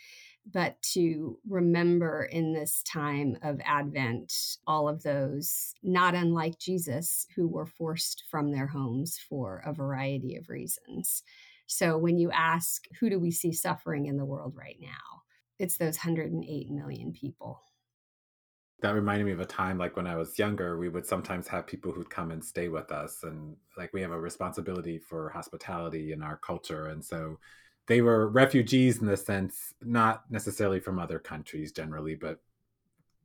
[0.50, 4.32] but to remember in this time of Advent
[4.66, 10.36] all of those, not unlike Jesus, who were forced from their homes for a variety
[10.36, 11.22] of reasons.
[11.66, 15.22] So when you ask, who do we see suffering in the world right now?
[15.58, 17.62] It's those 108 million people.
[18.80, 21.66] That reminded me of a time like when I was younger, we would sometimes have
[21.66, 23.20] people who'd come and stay with us.
[23.22, 26.86] And like we have a responsibility for hospitality in our culture.
[26.86, 27.38] And so
[27.90, 32.38] they were refugees in the sense not necessarily from other countries generally but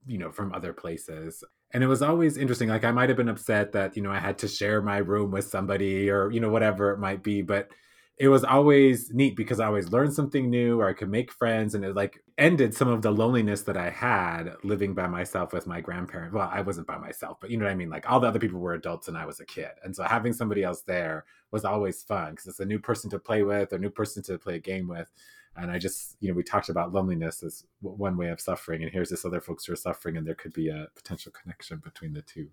[0.08, 1.44] you know from other places.
[1.72, 4.18] And it was always interesting like i might have been upset that you know i
[4.18, 7.70] had to share my room with somebody or you know whatever it might be but
[8.18, 11.76] it was always neat because I always learned something new or I could make friends
[11.76, 15.68] and it like ended some of the loneliness that I had living by myself with
[15.68, 16.34] my grandparents.
[16.34, 17.90] Well, I wasn't by myself, but you know what I mean?
[17.90, 19.72] Like all the other people were adults and I was a kid.
[19.84, 23.20] And so having somebody else there was always fun because it's a new person to
[23.20, 25.12] play with, a new person to play a game with.
[25.58, 28.84] And I just, you know, we talked about loneliness as one way of suffering.
[28.84, 31.82] And here's this other folks who are suffering and there could be a potential connection
[31.84, 32.48] between the two.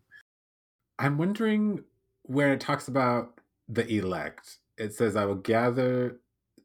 [0.99, 1.85] I'm wondering
[2.23, 3.39] where it talks about
[3.69, 6.20] the elect it says, I will gather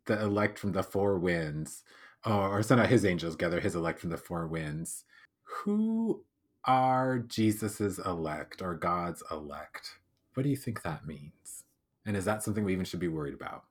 [0.06, 1.84] the elect from the four winds,
[2.26, 5.04] or, or send out his angels, gather his elect from the four winds.
[5.44, 6.24] Who
[6.66, 10.00] are Jesus's elect or God's elect?
[10.34, 11.64] What do you think that means?
[12.06, 13.64] And is that something we even should be worried about?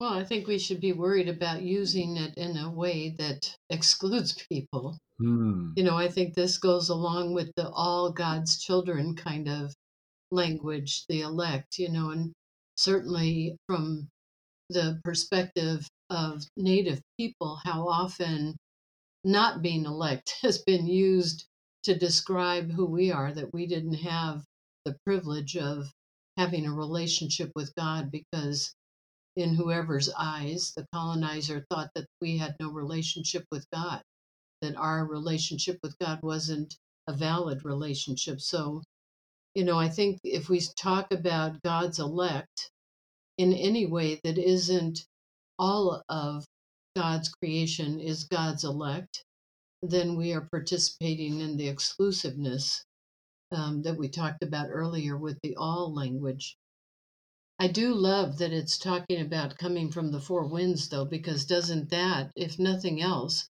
[0.00, 4.32] Well, I think we should be worried about using it in a way that excludes
[4.48, 4.98] people.
[5.18, 5.70] Hmm.
[5.74, 9.74] You know, I think this goes along with the all God's children kind of
[10.30, 12.32] language, the elect, you know, and
[12.78, 14.08] certainly from
[14.70, 18.56] the perspective of Native people, how often
[19.24, 21.46] not being elect has been used
[21.84, 24.44] to describe who we are, that we didn't have
[24.84, 25.90] the privilege of
[26.36, 28.72] having a relationship with God because,
[29.36, 34.02] in whoever's eyes, the colonizer thought that we had no relationship with God,
[34.62, 36.76] that our relationship with God wasn't
[37.08, 38.40] a valid relationship.
[38.40, 38.82] So
[39.58, 42.70] you know, I think if we talk about God's elect
[43.38, 45.04] in any way that isn't
[45.58, 46.44] all of
[46.94, 49.24] God's creation is God's elect,
[49.82, 52.84] then we are participating in the exclusiveness
[53.50, 56.56] um, that we talked about earlier with the all language.
[57.58, 61.90] I do love that it's talking about coming from the four winds, though, because doesn't
[61.90, 63.48] that, if nothing else,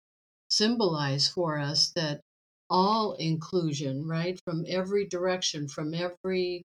[0.49, 2.22] symbolize for us that
[2.70, 4.39] all inclusion, right?
[4.45, 6.63] From every direction, from every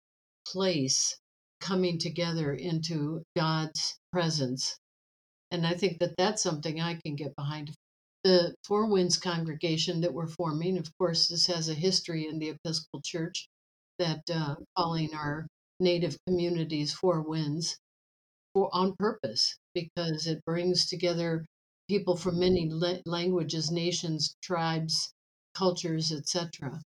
[0.47, 1.19] place,
[1.61, 4.79] coming together into God's presence.
[5.51, 7.73] And I think that that's something I can get behind.
[8.25, 12.51] the Four Winds congregation that we're forming, of course, this has a history in the
[12.51, 13.49] Episcopal Church
[13.99, 15.47] that uh, calling our
[15.81, 17.79] native communities Four Winds
[18.55, 21.47] for on purpose because it brings together
[21.89, 25.13] people from many la- languages, nations, tribes,
[25.55, 26.81] cultures, etc.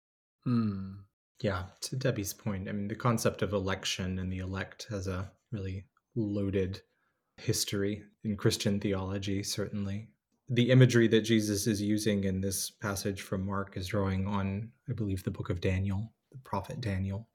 [0.47, 0.95] Mm.
[1.41, 5.31] Yeah, to Debbie's point, I mean, the concept of election and the elect has a
[5.51, 5.85] really
[6.15, 6.81] loaded
[7.37, 10.09] history in Christian theology, certainly.
[10.49, 14.93] The imagery that Jesus is using in this passage from Mark is drawing on, I
[14.93, 17.27] believe, the book of Daniel, the prophet Daniel,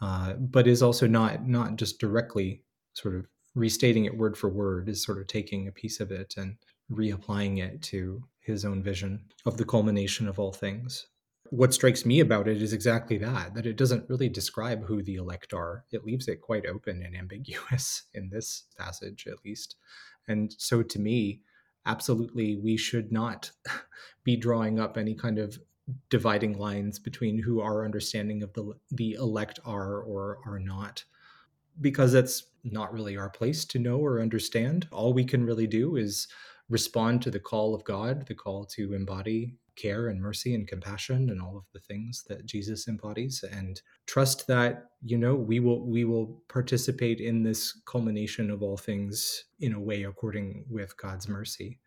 [0.00, 2.64] uh, but is also not not just directly
[2.94, 6.34] sort of restating it word for word, is sort of taking a piece of it
[6.36, 6.56] and
[6.90, 11.06] reapplying it to his own vision of the culmination of all things.
[11.50, 15.16] What strikes me about it is exactly that that it doesn't really describe who the
[15.16, 15.84] elect are.
[15.92, 19.76] It leaves it quite open and ambiguous in this passage at least.
[20.28, 21.42] And so to me
[21.84, 23.50] absolutely we should not
[24.24, 25.58] be drawing up any kind of
[26.10, 31.04] dividing lines between who our understanding of the the elect are or are not
[31.80, 34.86] because that's not really our place to know or understand.
[34.92, 36.28] All we can really do is
[36.72, 41.30] respond to the call of God, the call to embody care and mercy and compassion
[41.30, 45.86] and all of the things that Jesus embodies and trust that you know we will
[45.86, 51.28] we will participate in this culmination of all things in a way according with God's
[51.28, 51.78] mercy.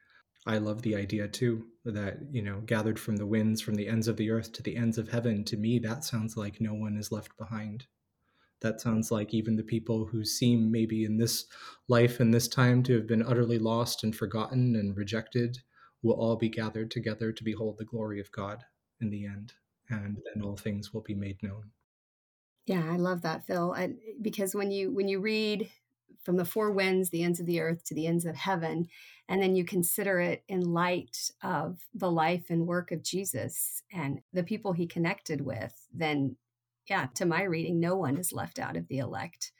[0.47, 4.07] I love the idea too that you know gathered from the winds from the ends
[4.07, 6.97] of the earth to the ends of heaven to me that sounds like no one
[6.97, 7.87] is left behind
[8.65, 11.45] that sounds like even the people who seem maybe in this
[11.87, 15.59] life and this time to have been utterly lost and forgotten and rejected
[16.01, 18.63] will all be gathered together to behold the glory of God
[18.99, 19.53] in the end.
[19.87, 21.69] And then all things will be made known.
[22.65, 23.71] Yeah, I love that, Phil.
[23.77, 25.69] I, because when you when you read
[26.23, 28.87] from the four winds, the ends of the earth to the ends of heaven,
[29.29, 34.21] and then you consider it in light of the life and work of Jesus and
[34.33, 36.37] the people he connected with, then
[36.87, 39.51] yeah, to my reading, no one is left out of the elect.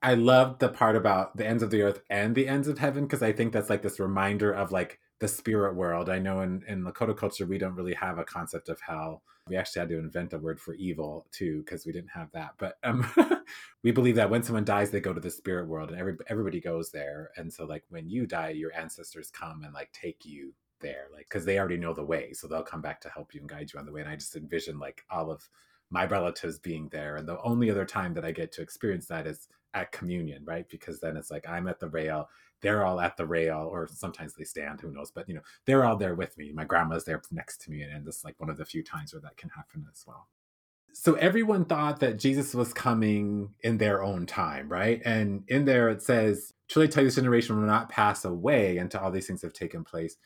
[0.00, 3.04] I love the part about the ends of the earth and the ends of heaven
[3.04, 6.08] because I think that's like this reminder of like the spirit world.
[6.08, 9.22] I know in, in Lakota culture, we don't really have a concept of hell.
[9.48, 12.50] We actually had to invent a word for evil too because we didn't have that.
[12.58, 13.04] But um,
[13.82, 16.60] we believe that when someone dies, they go to the spirit world and every, everybody
[16.60, 17.30] goes there.
[17.36, 21.26] And so, like, when you die, your ancestors come and like take you there, like,
[21.28, 22.32] because they already know the way.
[22.34, 24.02] So they'll come back to help you and guide you on the way.
[24.02, 25.48] And I just envision like all of
[25.90, 27.16] my relatives being there.
[27.16, 30.68] And the only other time that I get to experience that is at communion, right?
[30.68, 32.28] Because then it's like I'm at the rail,
[32.60, 35.10] they're all at the rail, or sometimes they stand, who knows?
[35.10, 36.52] But you know, they're all there with me.
[36.52, 39.22] My grandma's there next to me, and is like one of the few times where
[39.22, 40.28] that can happen as well.
[40.92, 45.00] So everyone thought that Jesus was coming in their own time, right?
[45.04, 49.00] And in there it says, Truly tell you, this generation will not pass away until
[49.00, 50.16] all these things have taken place.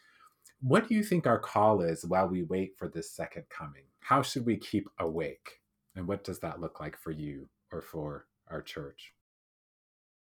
[0.60, 3.84] What do you think our call is while we wait for this second coming?
[4.02, 5.60] How should we keep awake?
[5.94, 9.12] And what does that look like for you or for our church?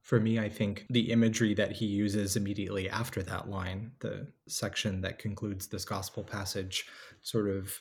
[0.02, 5.02] For me, I think the imagery that he uses immediately after that line, the section
[5.02, 6.86] that concludes this gospel passage,
[7.22, 7.80] sort of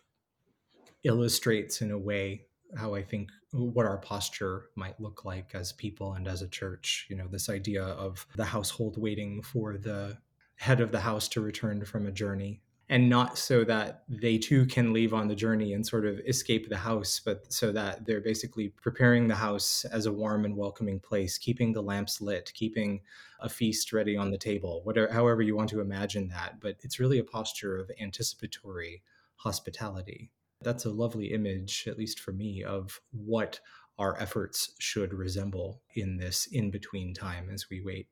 [1.04, 2.42] illustrates in a way
[2.76, 7.06] how I think what our posture might look like as people and as a church.
[7.08, 10.18] You know, this idea of the household waiting for the
[10.56, 12.60] head of the house to return from a journey
[12.90, 16.68] and not so that they too can leave on the journey and sort of escape
[16.68, 20.98] the house, but so that they're basically preparing the house as a warm and welcoming
[20.98, 23.00] place, keeping the lamps lit, keeping
[23.40, 26.60] a feast ready on the table, whatever, however you want to imagine that.
[26.60, 29.02] But it's really a posture of anticipatory
[29.36, 30.30] hospitality.
[30.62, 33.60] That's a lovely image, at least for me, of what
[33.98, 38.08] our efforts should resemble in this in between time as we wait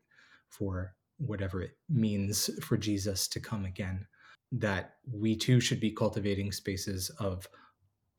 [0.49, 4.07] for whatever it means for Jesus to come again
[4.53, 7.49] that we too should be cultivating spaces of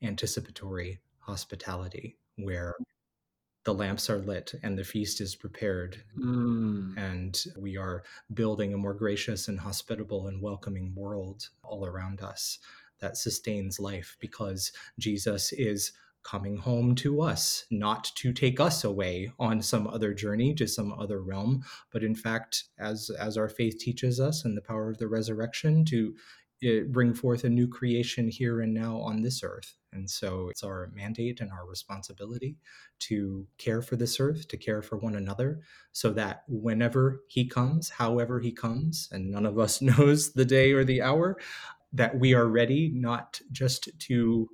[0.01, 2.75] anticipatory hospitality where
[3.63, 6.95] the lamps are lit and the feast is prepared mm.
[6.97, 8.03] and we are
[8.33, 12.59] building a more gracious and hospitable and welcoming world all around us
[12.99, 15.91] that sustains life because Jesus is
[16.23, 20.91] coming home to us, not to take us away on some other journey to some
[20.93, 24.97] other realm, but in fact, as as our faith teaches us and the power of
[24.97, 26.15] the resurrection, to
[26.63, 29.75] eh, bring forth a new creation here and now on this earth.
[29.93, 32.57] And so it's our mandate and our responsibility
[32.99, 35.61] to care for this earth, to care for one another,
[35.91, 40.73] so that whenever he comes, however he comes, and none of us knows the day
[40.73, 41.37] or the hour,
[41.93, 44.49] that we are ready not just to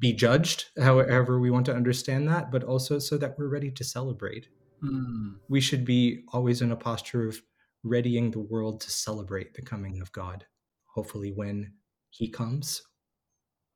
[0.00, 3.84] be judged, however we want to understand that, but also so that we're ready to
[3.84, 4.48] celebrate.
[4.82, 5.36] Mm.
[5.48, 7.40] We should be always in a posture of
[7.82, 10.46] readying the world to celebrate the coming of God
[10.94, 11.72] hopefully, when
[12.10, 12.82] He comes,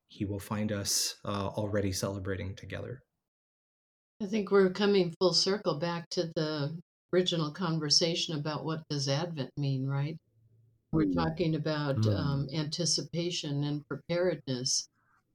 [0.09, 3.03] He will find us uh, already celebrating together.
[4.23, 6.77] I think we're coming full circle back to the
[7.13, 10.17] original conversation about what does Advent mean, right?
[10.93, 11.15] We're mm.
[11.15, 12.17] talking about mm.
[12.17, 14.89] um, anticipation and preparedness,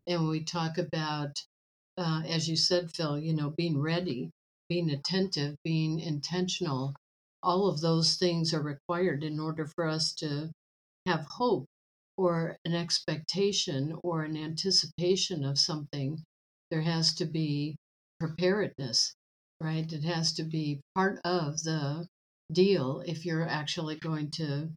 [0.07, 1.43] and we talk about,
[1.97, 4.31] uh, as you said, Phil, you know, being ready,
[4.69, 6.95] being attentive, being intentional.
[7.43, 10.51] All of those things are required in order for us to
[11.05, 11.65] have hope
[12.17, 16.23] or an expectation or an anticipation of something.
[16.71, 17.77] There has to be
[18.19, 19.13] preparedness,
[19.61, 19.91] right?
[19.91, 22.07] It has to be part of the
[22.51, 24.69] deal if you're actually going to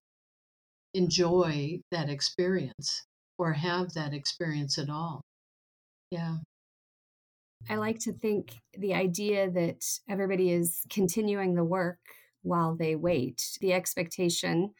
[0.95, 3.05] enjoy that experience
[3.39, 5.23] or have that experience at all.
[6.11, 6.37] Yeah.
[7.69, 11.99] I like to think the idea that everybody is continuing the work
[12.43, 14.73] while they wait, the expectation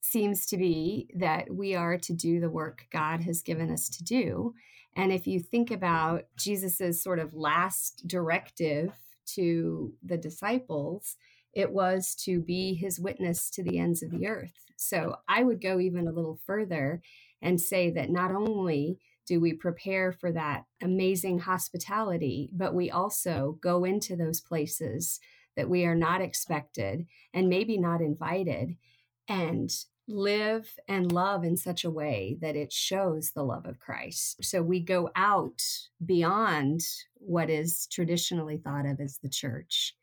[0.00, 4.04] seems to be that we are to do the work God has given us to
[4.04, 4.54] do.
[4.96, 8.92] And if you think about Jesus's sort of last directive
[9.34, 11.16] to the disciples,
[11.52, 14.52] it was to be his witness to the ends of the earth.
[14.76, 17.02] So I would go even a little further
[17.42, 23.58] and say that not only do we prepare for that amazing hospitality, but we also
[23.60, 25.20] go into those places
[25.56, 28.76] that we are not expected and maybe not invited
[29.28, 29.70] and
[30.08, 34.42] live and love in such a way that it shows the love of Christ.
[34.42, 35.60] So we go out
[36.04, 36.80] beyond
[37.14, 39.94] what is traditionally thought of as the church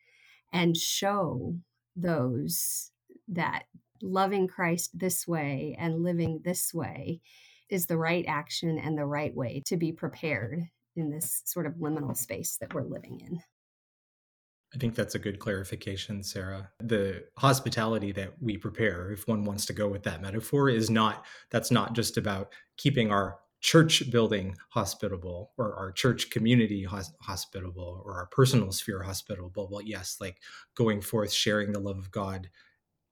[0.54, 1.56] and show
[1.96, 2.92] those
[3.28, 3.64] that
[4.02, 7.22] loving Christ this way and living this way
[7.70, 10.64] is the right action and the right way to be prepared
[10.96, 13.39] in this sort of liminal space that we're living in.
[14.74, 16.70] I think that's a good clarification, Sarah.
[16.80, 21.26] The hospitality that we prepare, if one wants to go with that metaphor, is not
[21.50, 26.86] that's not just about keeping our church building hospitable or our church community
[27.22, 29.70] hospitable or our personal sphere hospitable.
[29.72, 30.41] Well, yes, like
[30.76, 32.50] going forth, sharing the love of God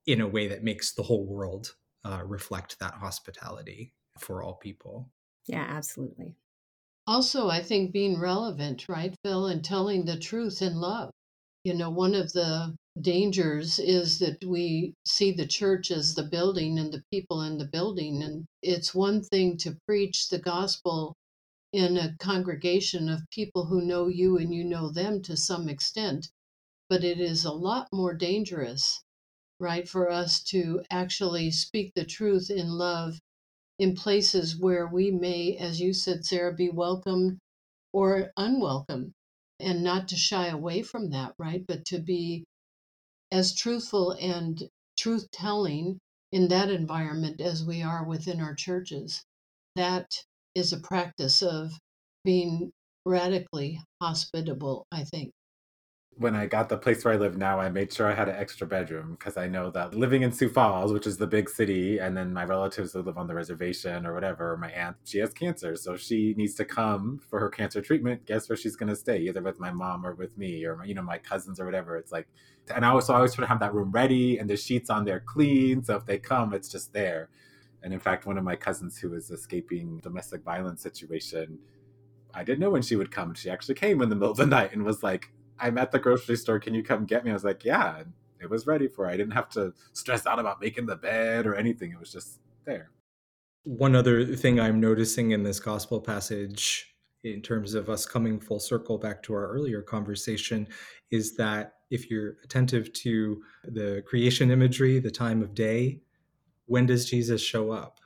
[0.05, 1.75] in a way that makes the whole world
[2.05, 5.09] uh, reflect that hospitality for all people.
[5.47, 6.35] Yeah, absolutely.
[7.07, 11.11] Also, I think being relevant, right, Phil, and telling the truth in love.
[11.63, 16.79] You know, one of the dangers is that we see the church as the building
[16.79, 18.21] and the people in the building.
[18.23, 21.15] And it's one thing to preach the gospel
[21.73, 26.29] in a congregation of people who know you and you know them to some extent,
[26.89, 29.02] but it is a lot more dangerous
[29.63, 29.89] right?
[29.89, 33.19] For us to actually speak the truth in love
[33.79, 37.39] in places where we may, as you said, Sarah, be welcomed
[37.93, 39.13] or unwelcome,
[39.59, 41.65] and not to shy away from that, right?
[41.65, 42.45] But to be
[43.31, 45.99] as truthful and truth telling
[46.31, 49.23] in that environment as we are within our churches.
[49.75, 50.23] That
[50.55, 51.73] is a practice of
[52.25, 52.71] being
[53.05, 55.31] radically hospitable, I think
[56.17, 58.35] when I got the place where I live now, I made sure I had an
[58.35, 61.97] extra bedroom because I know that living in Sioux Falls, which is the big city,
[61.97, 65.33] and then my relatives who live on the reservation or whatever, my aunt, she has
[65.33, 65.75] cancer.
[65.75, 68.25] So she needs to come for her cancer treatment.
[68.25, 70.93] Guess where she's going to stay, either with my mom or with me or, you
[70.93, 71.97] know, my cousins or whatever.
[71.97, 72.27] It's like,
[72.73, 75.19] and I also always try to have that room ready and the sheets on there
[75.25, 75.83] clean.
[75.83, 77.29] So if they come, it's just there.
[77.81, 81.57] And in fact, one of my cousins who is escaping domestic violence situation,
[82.33, 83.33] I didn't know when she would come.
[83.33, 85.33] She actually came in the middle of the night and was like,
[85.63, 86.59] I'm at the grocery store.
[86.59, 87.31] Can you come get me?
[87.31, 88.03] I was like, yeah.
[88.41, 89.07] It was ready for.
[89.07, 91.91] I didn't have to stress out about making the bed or anything.
[91.91, 92.91] It was just there.
[93.63, 96.93] One other thing I'm noticing in this gospel passage,
[97.23, 100.67] in terms of us coming full circle back to our earlier conversation,
[101.09, 106.01] is that if you're attentive to the creation imagery, the time of day,
[106.65, 107.99] when does Jesus show up?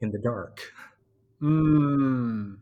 [0.00, 0.72] In the dark.
[1.42, 2.58] Mm.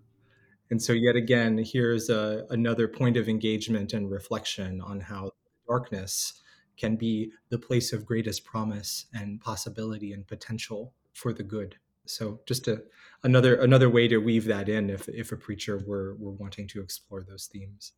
[0.70, 5.30] And so, yet again, here's a, another point of engagement and reflection on how
[5.68, 6.42] darkness
[6.76, 11.76] can be the place of greatest promise and possibility and potential for the good.
[12.04, 12.82] So, just a,
[13.22, 16.80] another another way to weave that in, if if a preacher were were wanting to
[16.80, 17.92] explore those themes.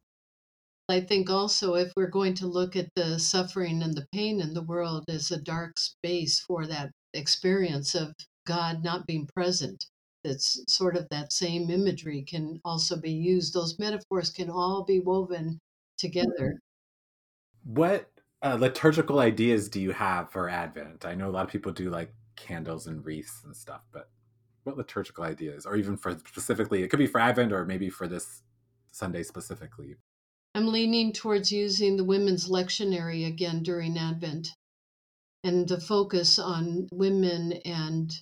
[0.91, 4.55] I think also if we're going to look at the suffering and the pain in
[4.55, 8.15] the world as a dark space for that experience of
[8.47, 9.85] God not being present,
[10.25, 13.55] it's sort of that same imagery can also be used.
[13.55, 15.59] Those metaphors can all be woven
[15.97, 16.61] together.
[17.65, 18.11] What
[18.43, 21.05] uh, liturgical ideas do you have for Advent?
[21.05, 24.09] I know a lot of people do like candles and wreaths and stuff, but
[24.65, 28.07] what liturgical ideas, or even for specifically, it could be for Advent or maybe for
[28.07, 28.43] this
[28.93, 29.97] Sunday specifically?
[30.55, 34.55] I'm leaning towards using the women's lectionary again during Advent
[35.45, 38.13] and the focus on women and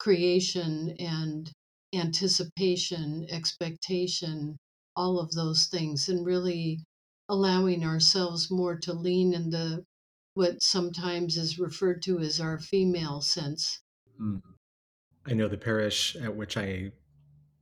[0.00, 1.52] creation and
[1.94, 4.56] anticipation, expectation,
[4.96, 6.80] all of those things, and really
[7.28, 9.84] allowing ourselves more to lean in the
[10.34, 13.82] what sometimes is referred to as our female sense.
[14.20, 14.40] Mm.
[15.26, 16.92] I know the parish at which I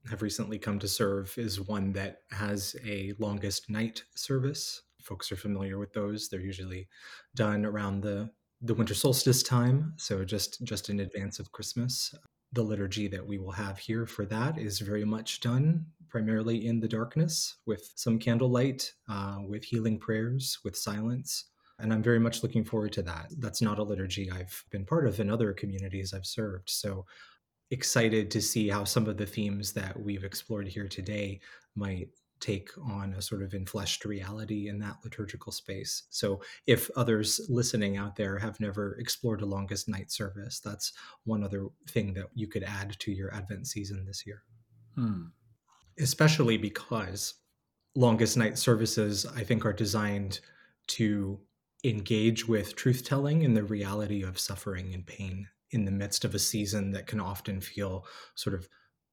[0.08, 4.82] have recently come to serve is one that has a longest night service.
[5.02, 6.28] Folks are familiar with those.
[6.28, 6.88] They're usually
[7.34, 8.30] done around the
[8.60, 12.14] the winter solstice time, so just just in advance of Christmas.
[12.52, 16.80] The liturgy that we will have here for that is very much done primarily in
[16.80, 21.44] the darkness with some candlelight, uh, with healing prayers, with silence.
[21.78, 23.32] And I'm very much looking forward to that.
[23.38, 26.70] That's not a liturgy I've been part of in other communities I've served.
[26.70, 27.04] So
[27.70, 31.40] excited to see how some of the themes that we've explored here today
[31.76, 32.08] might
[32.40, 36.04] take on a sort of infleshed reality in that liturgical space.
[36.10, 40.92] So, if others listening out there have never explored a longest night service, that's
[41.24, 44.42] one other thing that you could add to your Advent season this year.
[44.94, 45.26] Hmm.
[45.98, 47.34] Especially because
[47.94, 50.40] longest night services, I think, are designed
[50.88, 51.40] to
[51.84, 56.34] engage with truth telling and the reality of suffering and pain in the midst of
[56.34, 58.68] a season that can often feel sort of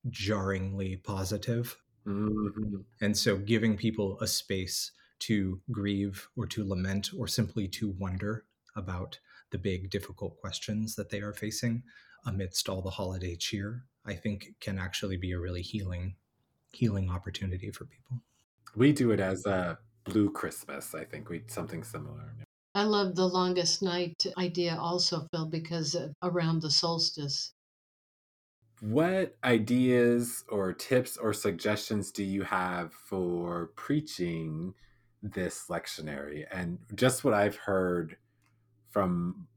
[0.09, 1.77] jarringly positive.
[2.07, 2.77] Mm-hmm.
[3.01, 8.45] And so giving people a space to grieve or to lament or simply to wonder
[8.75, 9.19] about
[9.51, 11.83] the big difficult questions that they are facing
[12.25, 16.15] amidst all the holiday cheer, I think can actually be a really healing
[16.73, 18.21] healing opportunity for people.
[18.75, 22.33] We do it as a blue Christmas, I think we something similar.
[22.75, 27.53] I love the longest night idea also, Phil, because around the solstice.
[28.81, 34.73] What ideas or tips or suggestions do you have for preaching
[35.23, 36.45] this lectionary?
[36.51, 38.17] And just what I've heard
[38.89, 39.47] from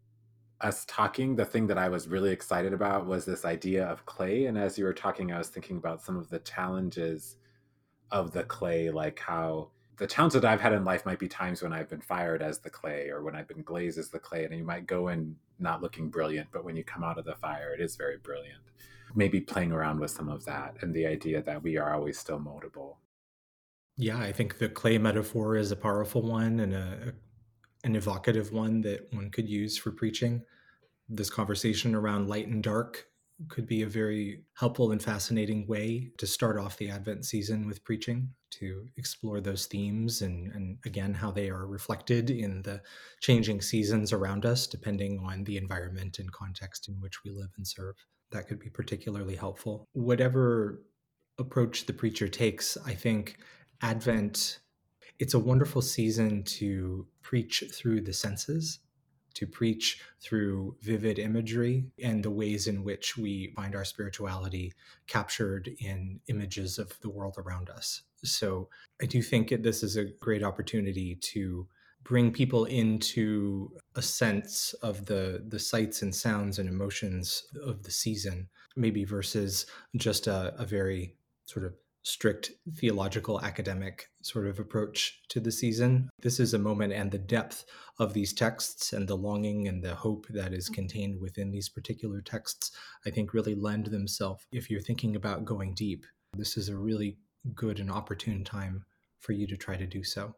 [0.61, 4.47] us talking, the thing that I was really excited about was this idea of clay.
[4.47, 7.37] And as you were talking, I was thinking about some of the challenges
[8.11, 11.63] of the clay, like how the challenges that I've had in life might be times
[11.63, 14.45] when I've been fired as the clay or when I've been glazed as the clay,
[14.45, 17.35] and you might go in not looking brilliant, but when you come out of the
[17.35, 18.63] fire, it is very brilliant.
[19.15, 22.39] Maybe playing around with some of that and the idea that we are always still
[22.39, 22.97] moldable.
[23.97, 27.15] Yeah, I think the clay metaphor is a powerful one and a
[27.85, 30.43] an evocative one that one could use for preaching.
[31.09, 33.08] This conversation around light and dark
[33.49, 37.85] could be a very helpful and fascinating way to start off the Advent season with
[37.85, 42.83] preaching, to explore those themes and, and again, how they are reflected in the
[43.21, 47.67] changing seasons around us, depending on the environment and context in which we live and
[47.67, 47.95] serve.
[48.33, 49.87] That could be particularly helpful.
[49.93, 50.83] Whatever
[51.39, 53.39] approach the preacher takes, I think
[53.81, 54.59] Advent,
[55.21, 58.81] it's a wonderful season to preach through the senses
[59.39, 64.73] to preach through vivid imagery and the ways in which we find our spirituality
[65.07, 68.03] captured in images of the world around us.
[68.25, 68.69] So
[69.01, 71.69] I do think this is a great opportunity to
[72.03, 77.93] bring people into a sense of the the sights and sounds and emotions of the
[77.93, 79.67] season maybe versus
[79.97, 81.15] just a, a very
[81.45, 81.75] sort of
[82.09, 86.09] strict theological academic sort of approach to the season.
[86.23, 87.67] This is a moment and the depth
[87.99, 90.75] of these texts and the longing and the hope that is mm-hmm.
[90.75, 92.73] contained within these particular texts,
[93.07, 94.45] I think really lend themselves.
[94.51, 97.19] If you're thinking about going deep, this is a really
[97.55, 98.85] good and opportune time
[99.21, 100.35] for you to try to do so.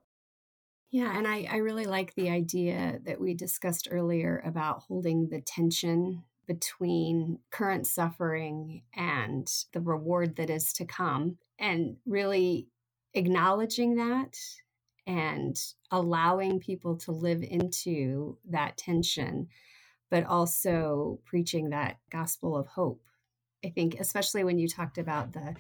[0.91, 5.41] Yeah, and I, I really like the idea that we discussed earlier about holding the
[5.41, 12.67] tension between current suffering and the reward that is to come and really
[13.15, 14.37] acknowledging that
[15.07, 15.57] and
[15.93, 19.47] allowing people to live into that tension,
[20.11, 23.01] but also preaching that gospel of hope.
[23.65, 25.55] I think, especially when you talked about the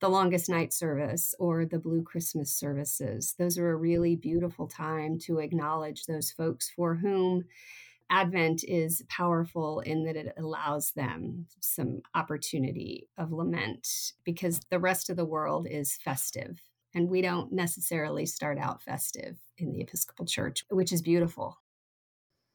[0.00, 5.18] the longest night service or the blue christmas services those are a really beautiful time
[5.18, 7.44] to acknowledge those folks for whom
[8.10, 15.10] Advent is powerful in that it allows them some opportunity of lament because the rest
[15.10, 16.62] of the world is festive.
[16.94, 21.58] And we don't necessarily start out festive in the Episcopal Church, which is beautiful.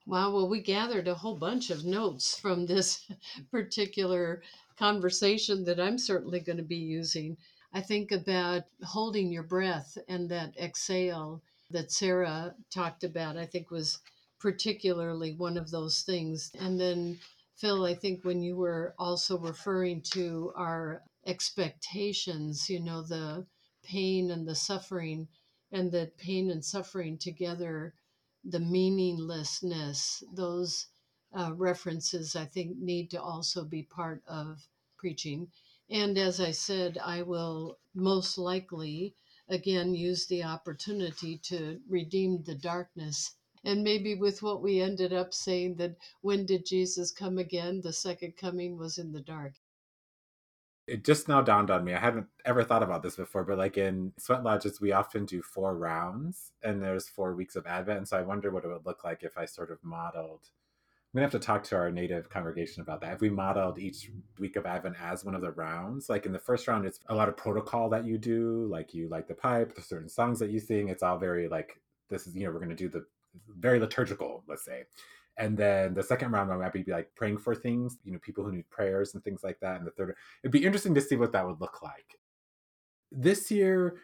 [0.06, 0.32] Wow.
[0.32, 3.10] Well, we gathered a whole bunch of notes from this
[3.52, 4.42] particular
[4.78, 7.38] conversation that I'm certainly going to be using.
[7.74, 13.72] I think about holding your breath and that exhale that Sarah talked about, I think
[13.72, 14.00] was
[14.44, 16.52] particularly one of those things.
[16.60, 17.18] And then,
[17.56, 23.48] Phil, I think when you were also referring to our expectations, you know, the
[23.86, 25.30] pain and the suffering,
[25.72, 27.94] and that pain and suffering together,
[28.44, 30.88] the meaninglessness, those
[31.34, 34.68] uh, references, I think, need to also be part of
[34.98, 35.48] preaching.
[35.90, 39.16] And as I said, I will most likely
[39.48, 43.36] again use the opportunity to redeem the darkness.
[43.64, 47.82] And maybe with what we ended up saying that when did Jesus come again?
[47.82, 49.54] The second coming was in the dark
[50.88, 51.94] it just now dawned on me.
[51.94, 55.42] I hadn't ever thought about this before, but like in sweat lodges, we often do
[55.42, 58.00] four rounds and there's four weeks of Advent.
[58.00, 60.50] And so I wonder what it would look like if I sort of modeled.
[61.14, 63.14] I'm gonna have to talk to our native congregation about that.
[63.14, 64.10] If we modeled each
[64.40, 67.16] week of Advent as one of the rounds, like in the first round, it's a
[67.16, 70.50] lot of protocol that you do, like you light the pipe, there's certain songs that
[70.50, 70.90] you sing.
[70.90, 73.06] It's all very like this is you know we're gonna do the
[73.58, 74.84] very liturgical, let's say.
[75.38, 78.44] And then the second round, I might be like praying for things, you know, people
[78.44, 79.78] who need prayers and things like that.
[79.78, 82.20] And the third, it'd be interesting to see what that would look like.
[83.12, 83.96] This year,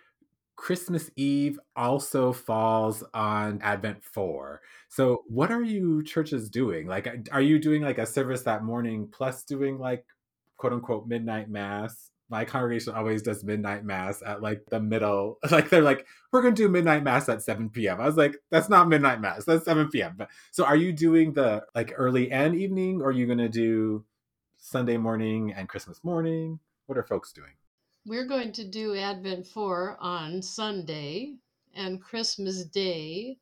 [0.56, 4.62] Christmas Eve also falls on Advent 4.
[4.90, 6.88] So, what are you churches doing?
[6.88, 10.06] Like, are you doing like a service that morning plus doing like
[10.58, 15.40] quote unquote midnight mass my congregation always does midnight mass at like the middle.
[15.52, 18.00] Like they're like, we're gonna do midnight mass at 7 p.m.
[18.00, 20.16] I was like, that's not midnight mass, that's 7 p.m.
[20.18, 24.06] But so are you doing the like early and evening, or are you gonna do
[24.58, 26.60] Sunday morning and Christmas morning?
[26.86, 27.52] What are folks doing?
[28.06, 31.36] We're going to do Advent 4 on Sunday
[31.76, 33.38] and Christmas Day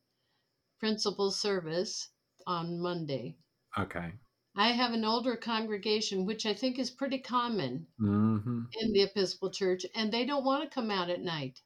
[0.79, 2.09] principal service
[2.45, 3.35] on Monday.
[3.77, 4.11] Okay.
[4.57, 8.61] I have an older congregation, which I think is pretty common mm-hmm.
[8.81, 11.61] in the Episcopal Church, and they don't want to come out at night.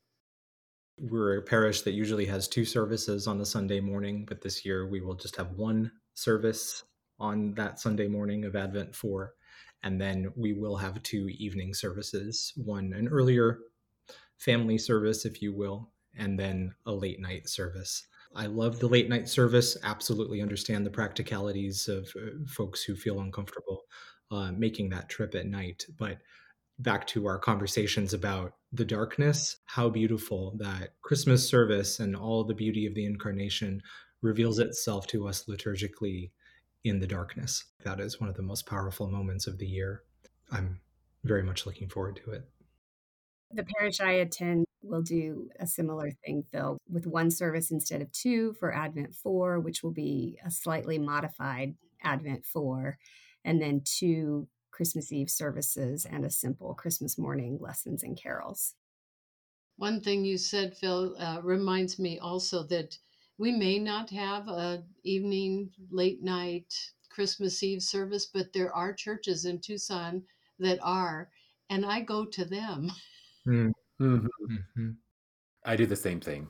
[1.00, 4.88] We're a parish that usually has two services on a Sunday morning, but this year
[4.88, 6.84] we will just have one service
[7.18, 9.34] on that Sunday morning of Advent 4.
[9.84, 13.60] And then we will have two evening services one an earlier
[14.38, 18.06] family service, if you will, and then a late night service.
[18.36, 19.78] I love the late night service.
[19.84, 23.84] Absolutely understand the practicalities of uh, folks who feel uncomfortable
[24.32, 25.86] uh, making that trip at night.
[25.98, 26.20] But
[26.80, 32.56] back to our conversations about the darkness, how beautiful that Christmas service and all the
[32.56, 33.82] beauty of the incarnation
[34.22, 36.32] reveals itself to us liturgically
[36.84, 37.66] in the darkness.
[37.84, 40.04] That is one of the most powerful moments of the year.
[40.52, 40.80] I'm
[41.24, 42.50] very much looking forward to it.
[43.54, 48.12] The parish I attend will do a similar thing, Phil, with one service instead of
[48.12, 52.97] two for Advent 4, which will be a slightly modified Advent 4,
[53.43, 58.74] and then two Christmas Eve services and a simple Christmas morning lessons and carols.
[59.78, 62.97] One thing you said, Phil, uh, reminds me also that
[63.38, 66.74] we may not have a evening, late night
[67.10, 70.24] Christmas Eve service, but there are churches in Tucson
[70.60, 71.30] that are,
[71.70, 72.91] and I go to them.
[73.48, 73.72] Mm.
[73.98, 74.92] hmm Mm-hmm.
[75.66, 76.48] I do the same thing.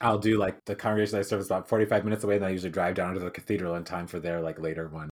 [0.00, 2.70] I'll do like the congregation I serve is about 45 minutes away, and I usually
[2.70, 5.08] drive down to the cathedral in time for their like later one.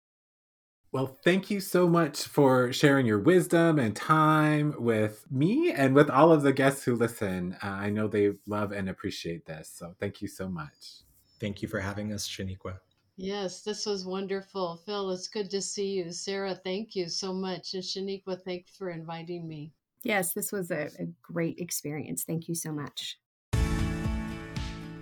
[0.93, 6.11] Well, thank you so much for sharing your wisdom and time with me and with
[6.11, 7.57] all of the guests who listen.
[7.62, 9.70] Uh, I know they love and appreciate this.
[9.72, 11.05] So thank you so much.
[11.39, 12.78] Thank you for having us, Shaneequa.
[13.16, 14.81] Yes, this was wonderful.
[14.85, 16.11] Phil, it's good to see you.
[16.11, 17.74] Sarah, thank you so much.
[17.74, 19.72] And Shaneequa, thanks for inviting me.
[20.03, 22.24] Yes, this was a, a great experience.
[22.24, 23.18] Thank you so much.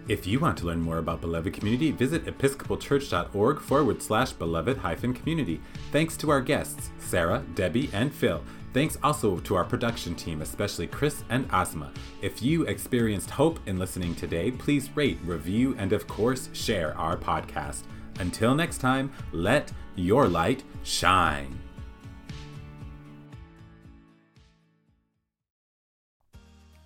[0.09, 5.13] If you want to learn more about Beloved Community, visit episcopalchurch.org forward slash beloved hyphen
[5.13, 5.61] community.
[5.93, 8.43] Thanks to our guests, Sarah, Debbie, and Phil.
[8.73, 11.93] Thanks also to our production team, especially Chris and Asma.
[12.23, 17.19] If you experienced hope in listening today, please rate, review, and of course, share our
[17.19, 17.83] podcast.
[18.19, 21.68] Until next time, let your light shine.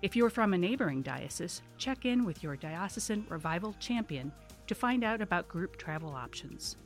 [0.00, 4.30] If you're from a neighboring diocese, check in with your diocesan revival champion
[4.68, 6.76] to find out about group travel options.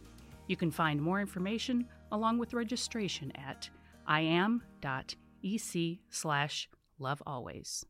[0.46, 3.68] You can find more information along with registration at
[4.08, 7.84] iam.ec slash lovealways.